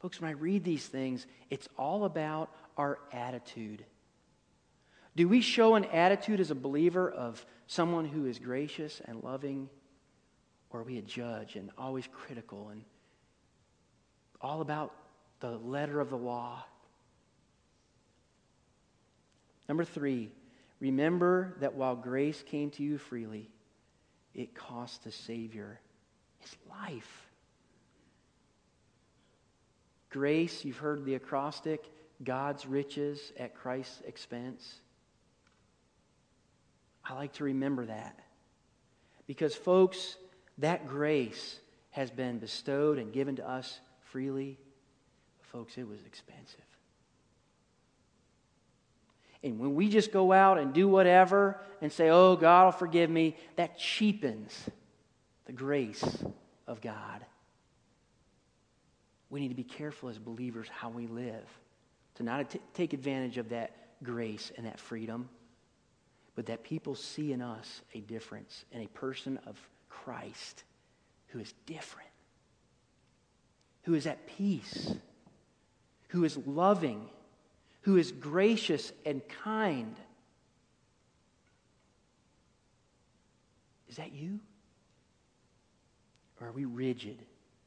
Folks, 0.00 0.20
when 0.20 0.28
I 0.28 0.34
read 0.34 0.62
these 0.62 0.86
things, 0.86 1.26
it's 1.50 1.68
all 1.76 2.04
about 2.04 2.50
our 2.76 2.98
attitude. 3.12 3.84
Do 5.16 5.28
we 5.28 5.40
show 5.40 5.74
an 5.74 5.86
attitude 5.86 6.40
as 6.40 6.50
a 6.50 6.54
believer 6.54 7.10
of 7.10 7.44
someone 7.66 8.04
who 8.04 8.26
is 8.26 8.38
gracious 8.38 9.00
and 9.06 9.22
loving, 9.22 9.70
or 10.76 10.80
are 10.80 10.82
we 10.82 10.98
a 10.98 11.02
judge 11.02 11.56
and 11.56 11.70
always 11.78 12.06
critical 12.12 12.68
and 12.68 12.82
all 14.42 14.60
about 14.60 14.92
the 15.40 15.52
letter 15.52 16.00
of 16.00 16.10
the 16.10 16.18
law? 16.18 16.62
Number 19.68 19.84
three, 19.84 20.30
remember 20.78 21.56
that 21.60 21.74
while 21.74 21.96
grace 21.96 22.44
came 22.44 22.70
to 22.72 22.82
you 22.82 22.98
freely, 22.98 23.48
it 24.34 24.54
cost 24.54 25.02
the 25.02 25.10
Savior 25.10 25.80
his 26.40 26.54
life. 26.68 27.26
Grace, 30.10 30.62
you've 30.62 30.76
heard 30.76 31.06
the 31.06 31.14
acrostic 31.14 31.84
God's 32.22 32.66
riches 32.66 33.32
at 33.38 33.54
Christ's 33.54 34.02
expense. 34.06 34.74
I 37.02 37.14
like 37.14 37.32
to 37.34 37.44
remember 37.44 37.86
that. 37.86 38.20
Because, 39.26 39.54
folks, 39.54 40.16
that 40.58 40.88
grace 40.88 41.58
has 41.90 42.10
been 42.10 42.38
bestowed 42.38 42.98
and 42.98 43.12
given 43.12 43.36
to 43.36 43.48
us 43.48 43.80
freely. 44.00 44.58
Folks, 45.42 45.78
it 45.78 45.88
was 45.88 46.00
expensive. 46.06 46.60
And 49.42 49.58
when 49.58 49.74
we 49.74 49.88
just 49.88 50.12
go 50.12 50.32
out 50.32 50.58
and 50.58 50.72
do 50.72 50.88
whatever 50.88 51.60
and 51.80 51.92
say, 51.92 52.08
oh, 52.10 52.36
God 52.36 52.64
will 52.64 52.72
forgive 52.72 53.08
me, 53.08 53.36
that 53.56 53.78
cheapens 53.78 54.68
the 55.44 55.52
grace 55.52 56.04
of 56.66 56.80
God. 56.80 57.24
We 59.30 59.40
need 59.40 59.48
to 59.48 59.54
be 59.54 59.64
careful 59.64 60.08
as 60.08 60.18
believers 60.18 60.68
how 60.68 60.88
we 60.88 61.06
live, 61.06 61.46
to 62.16 62.22
not 62.22 62.50
t- 62.50 62.60
take 62.74 62.92
advantage 62.92 63.38
of 63.38 63.50
that 63.50 63.72
grace 64.02 64.52
and 64.56 64.66
that 64.66 64.80
freedom, 64.80 65.28
but 66.34 66.46
that 66.46 66.64
people 66.64 66.94
see 66.94 67.32
in 67.32 67.40
us 67.40 67.82
a 67.94 68.00
difference 68.00 68.64
and 68.72 68.82
a 68.82 68.88
person 68.88 69.38
of 69.46 69.56
Christ 70.06 70.62
who 71.28 71.40
is 71.40 71.52
different, 71.66 72.08
who 73.82 73.94
is 73.94 74.06
at 74.06 74.24
peace, 74.28 74.94
who 76.08 76.22
is 76.22 76.38
loving, 76.46 77.08
who 77.80 77.96
is 77.96 78.12
gracious 78.12 78.92
and 79.04 79.20
kind. 79.42 79.96
Is 83.88 83.96
that 83.96 84.12
you? 84.12 84.38
Or 86.40 86.46
are 86.46 86.52
we 86.52 86.66
rigid 86.66 87.18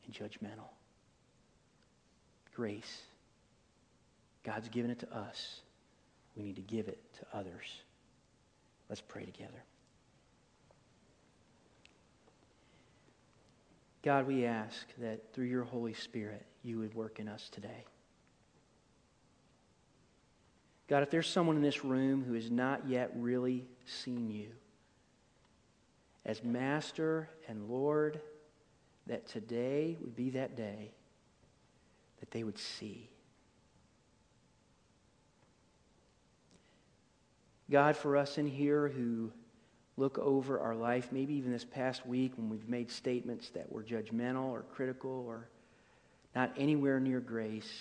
and 0.06 0.15
judgmental? 0.15 0.69
Grace. 2.56 3.02
God's 4.45 4.69
given 4.69 4.91
it 4.91 4.99
to 4.99 5.13
us. 5.13 5.60
We 6.38 6.43
need 6.43 6.56
to 6.56 6.62
give 6.62 6.88
it 6.88 6.99
to 7.19 7.38
others. 7.38 7.65
Let's 8.88 9.02
pray 9.02 9.25
together. 9.25 9.62
God, 14.01 14.27
we 14.27 14.45
ask 14.45 14.88
that 14.97 15.33
through 15.33 15.45
your 15.45 15.63
Holy 15.63 15.93
Spirit, 15.93 16.45
you 16.63 16.79
would 16.79 16.93
work 16.93 17.19
in 17.19 17.27
us 17.27 17.49
today. 17.49 17.85
God, 20.88 21.03
if 21.03 21.12
there's 21.12 21.27
someone 21.27 21.55
in 21.55 21.62
this 21.62 21.83
room 21.83 22.23
who 22.25 22.33
has 22.33 22.49
not 22.49 22.88
yet 22.88 23.12
really 23.15 23.67
seen 23.85 24.31
you 24.31 24.49
as 26.25 26.43
Master 26.43 27.29
and 27.47 27.69
Lord, 27.69 28.19
that 29.07 29.27
today 29.27 29.97
would 29.99 30.15
be 30.15 30.31
that 30.31 30.55
day 30.55 30.91
that 32.19 32.31
they 32.31 32.43
would 32.43 32.57
see. 32.57 33.09
God, 37.69 37.95
for 37.95 38.17
us 38.17 38.38
in 38.38 38.47
here 38.47 38.88
who 38.88 39.31
look 39.99 40.17
over 40.17 40.59
our 40.59 40.75
life, 40.75 41.09
maybe 41.12 41.35
even 41.35 41.51
this 41.51 41.65
past 41.65 42.05
week 42.07 42.33
when 42.38 42.49
we've 42.49 42.69
made 42.69 42.89
statements 42.89 43.49
that 43.49 43.71
were 43.71 43.83
judgmental 43.83 44.45
or 44.45 44.63
critical 44.73 45.25
or 45.27 45.47
not 46.35 46.53
anywhere 46.57 46.99
near 46.99 47.19
grace, 47.19 47.71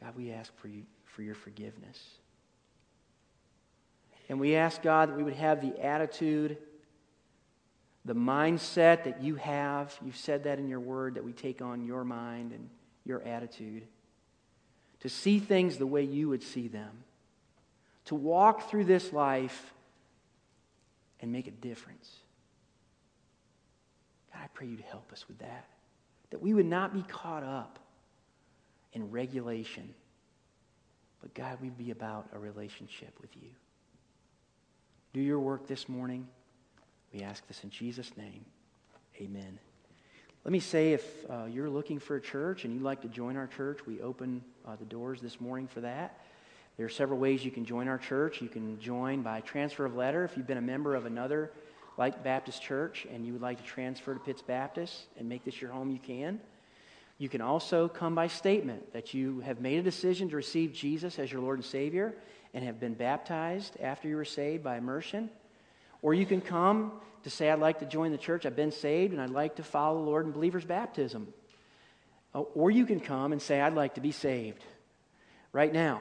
God, 0.00 0.14
we 0.16 0.32
ask 0.32 0.54
for, 0.58 0.68
you, 0.68 0.82
for 1.04 1.22
your 1.22 1.34
forgiveness. 1.34 1.98
And 4.28 4.38
we 4.38 4.54
ask, 4.54 4.82
God, 4.82 5.10
that 5.10 5.16
we 5.16 5.22
would 5.22 5.34
have 5.34 5.60
the 5.60 5.84
attitude, 5.84 6.56
the 8.04 8.14
mindset 8.14 9.04
that 9.04 9.22
you 9.22 9.34
have. 9.34 9.94
You've 10.04 10.16
said 10.16 10.44
that 10.44 10.58
in 10.58 10.68
your 10.68 10.80
word, 10.80 11.16
that 11.16 11.24
we 11.24 11.32
take 11.32 11.60
on 11.60 11.84
your 11.84 12.04
mind 12.04 12.52
and 12.52 12.68
your 13.04 13.22
attitude 13.22 13.82
to 15.00 15.08
see 15.08 15.38
things 15.38 15.78
the 15.78 15.86
way 15.86 16.02
you 16.04 16.28
would 16.28 16.42
see 16.42 16.68
them, 16.68 17.04
to 18.06 18.14
walk 18.14 18.70
through 18.70 18.84
this 18.84 19.12
life 19.12 19.72
and 21.20 21.30
make 21.32 21.46
a 21.46 21.52
difference. 21.52 22.16
God, 24.32 24.40
I 24.44 24.46
pray 24.54 24.66
you 24.66 24.76
to 24.76 24.82
help 24.84 25.12
us 25.12 25.26
with 25.28 25.38
that. 25.38 25.66
That 26.30 26.40
we 26.40 26.54
would 26.54 26.66
not 26.66 26.94
be 26.94 27.02
caught 27.02 27.42
up 27.42 27.78
in 28.92 29.10
regulation, 29.10 29.94
but 31.20 31.34
God, 31.34 31.58
we'd 31.60 31.76
be 31.76 31.90
about 31.90 32.28
a 32.32 32.38
relationship 32.38 33.14
with 33.20 33.36
you. 33.36 33.50
Do 35.12 35.20
your 35.20 35.40
work 35.40 35.66
this 35.66 35.88
morning. 35.88 36.26
We 37.12 37.22
ask 37.22 37.46
this 37.48 37.64
in 37.64 37.70
Jesus' 37.70 38.16
name. 38.16 38.44
Amen. 39.20 39.58
Let 40.44 40.52
me 40.52 40.60
say 40.60 40.92
if 40.92 41.04
uh, 41.28 41.44
you're 41.44 41.68
looking 41.68 41.98
for 41.98 42.16
a 42.16 42.20
church 42.20 42.64
and 42.64 42.72
you'd 42.72 42.82
like 42.82 43.02
to 43.02 43.08
join 43.08 43.36
our 43.36 43.46
church, 43.46 43.80
we 43.86 44.00
open 44.00 44.42
uh, 44.66 44.76
the 44.76 44.86
doors 44.86 45.20
this 45.20 45.40
morning 45.40 45.66
for 45.66 45.80
that. 45.82 46.20
There 46.80 46.86
are 46.86 46.88
several 46.88 47.18
ways 47.18 47.44
you 47.44 47.50
can 47.50 47.66
join 47.66 47.88
our 47.88 47.98
church. 47.98 48.40
You 48.40 48.48
can 48.48 48.80
join 48.80 49.20
by 49.20 49.42
transfer 49.42 49.84
of 49.84 49.96
letter 49.96 50.24
if 50.24 50.34
you've 50.34 50.46
been 50.46 50.56
a 50.56 50.62
member 50.62 50.94
of 50.94 51.04
another 51.04 51.50
like 51.98 52.24
Baptist 52.24 52.62
church 52.62 53.06
and 53.12 53.26
you 53.26 53.34
would 53.34 53.42
like 53.42 53.58
to 53.58 53.62
transfer 53.62 54.14
to 54.14 54.20
Pitts 54.20 54.40
Baptist 54.40 55.02
and 55.18 55.28
make 55.28 55.44
this 55.44 55.60
your 55.60 55.70
home, 55.70 55.90
you 55.90 55.98
can. 55.98 56.40
You 57.18 57.28
can 57.28 57.42
also 57.42 57.86
come 57.86 58.14
by 58.14 58.28
statement 58.28 58.94
that 58.94 59.12
you 59.12 59.40
have 59.40 59.60
made 59.60 59.76
a 59.76 59.82
decision 59.82 60.30
to 60.30 60.36
receive 60.36 60.72
Jesus 60.72 61.18
as 61.18 61.30
your 61.30 61.42
Lord 61.42 61.58
and 61.58 61.64
Savior 61.66 62.14
and 62.54 62.64
have 62.64 62.80
been 62.80 62.94
baptized 62.94 63.78
after 63.78 64.08
you 64.08 64.16
were 64.16 64.24
saved 64.24 64.64
by 64.64 64.78
immersion. 64.78 65.28
Or 66.00 66.14
you 66.14 66.24
can 66.24 66.40
come 66.40 66.92
to 67.24 67.28
say, 67.28 67.50
I'd 67.50 67.58
like 67.58 67.80
to 67.80 67.84
join 67.84 68.10
the 68.10 68.16
church. 68.16 68.46
I've 68.46 68.56
been 68.56 68.72
saved 68.72 69.12
and 69.12 69.20
I'd 69.20 69.28
like 69.28 69.56
to 69.56 69.62
follow 69.62 70.02
the 70.02 70.08
Lord 70.08 70.24
in 70.24 70.32
believer's 70.32 70.64
baptism. 70.64 71.28
Uh, 72.34 72.40
or 72.54 72.70
you 72.70 72.86
can 72.86 73.00
come 73.00 73.32
and 73.32 73.42
say, 73.42 73.60
I'd 73.60 73.74
like 73.74 73.96
to 73.96 74.00
be 74.00 74.12
saved 74.12 74.64
right 75.52 75.74
now 75.74 76.00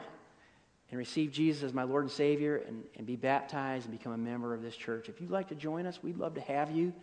and 0.90 0.98
receive 0.98 1.32
Jesus 1.32 1.64
as 1.64 1.74
my 1.74 1.84
Lord 1.84 2.04
and 2.04 2.12
Savior 2.12 2.64
and, 2.68 2.84
and 2.98 3.06
be 3.06 3.16
baptized 3.16 3.88
and 3.88 3.98
become 3.98 4.12
a 4.12 4.18
member 4.18 4.54
of 4.54 4.62
this 4.62 4.76
church. 4.76 5.08
If 5.08 5.22
you'd 5.22 5.30
like 5.30 5.50
to 5.50 5.56
join 5.56 5.86
us, 5.86 6.02
we'd 6.02 6.18
love 6.18 6.36
to 6.36 6.42
have 6.42 6.72
you. 6.72 6.94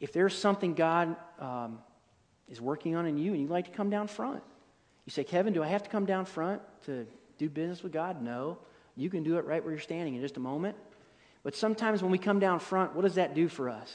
If 0.00 0.12
there's 0.12 0.36
something 0.36 0.74
God 0.74 1.16
um, 1.40 1.78
is 2.48 2.60
working 2.60 2.94
on 2.94 3.06
in 3.06 3.18
you 3.18 3.32
and 3.32 3.40
you'd 3.40 3.50
like 3.50 3.66
to 3.66 3.72
come 3.72 3.90
down 3.90 4.06
front, 4.06 4.42
you 5.04 5.10
say, 5.10 5.24
Kevin, 5.24 5.52
do 5.52 5.62
I 5.62 5.66
have 5.66 5.82
to 5.82 5.90
come 5.90 6.06
down 6.06 6.24
front 6.24 6.62
to 6.86 7.06
do 7.38 7.48
business 7.48 7.82
with 7.82 7.92
God? 7.92 8.22
No. 8.22 8.58
You 8.96 9.10
can 9.10 9.22
do 9.22 9.36
it 9.38 9.44
right 9.44 9.62
where 9.62 9.72
you're 9.72 9.80
standing 9.80 10.14
in 10.14 10.20
just 10.20 10.36
a 10.36 10.40
moment. 10.40 10.76
But 11.42 11.54
sometimes 11.54 12.02
when 12.02 12.10
we 12.10 12.18
come 12.18 12.38
down 12.38 12.60
front, 12.60 12.94
what 12.94 13.02
does 13.02 13.16
that 13.16 13.34
do 13.34 13.48
for 13.48 13.68
us? 13.68 13.94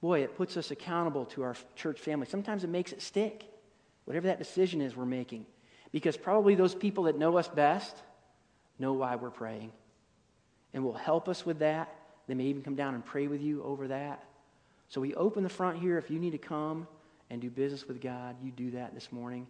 Boy, 0.00 0.22
it 0.22 0.36
puts 0.36 0.56
us 0.56 0.70
accountable 0.70 1.24
to 1.26 1.42
our 1.42 1.56
church 1.76 2.00
family. 2.00 2.26
Sometimes 2.26 2.64
it 2.64 2.70
makes 2.70 2.92
it 2.92 3.00
stick, 3.00 3.44
whatever 4.06 4.26
that 4.26 4.38
decision 4.38 4.80
is 4.80 4.96
we're 4.96 5.04
making. 5.04 5.46
Because 5.92 6.16
probably 6.16 6.54
those 6.54 6.74
people 6.74 7.04
that 7.04 7.16
know 7.16 7.36
us 7.36 7.48
best 7.48 7.96
know 8.78 8.92
why 8.92 9.16
we're 9.16 9.30
praying 9.30 9.72
and 10.72 10.84
will 10.84 10.92
help 10.92 11.28
us 11.28 11.46
with 11.46 11.60
that. 11.60 11.94
They 12.26 12.34
may 12.34 12.44
even 12.44 12.62
come 12.62 12.74
down 12.74 12.94
and 12.94 13.04
pray 13.04 13.26
with 13.26 13.40
you 13.40 13.62
over 13.62 13.88
that. 13.88 14.24
So 14.88 15.00
we 15.00 15.14
open 15.14 15.42
the 15.42 15.48
front 15.48 15.78
here. 15.78 15.98
If 15.98 16.10
you 16.10 16.18
need 16.18 16.32
to 16.32 16.38
come 16.38 16.86
and 17.30 17.40
do 17.40 17.50
business 17.50 17.86
with 17.86 18.00
God, 18.00 18.36
you 18.42 18.50
do 18.50 18.70
that 18.72 18.94
this 18.94 19.10
morning. 19.12 19.46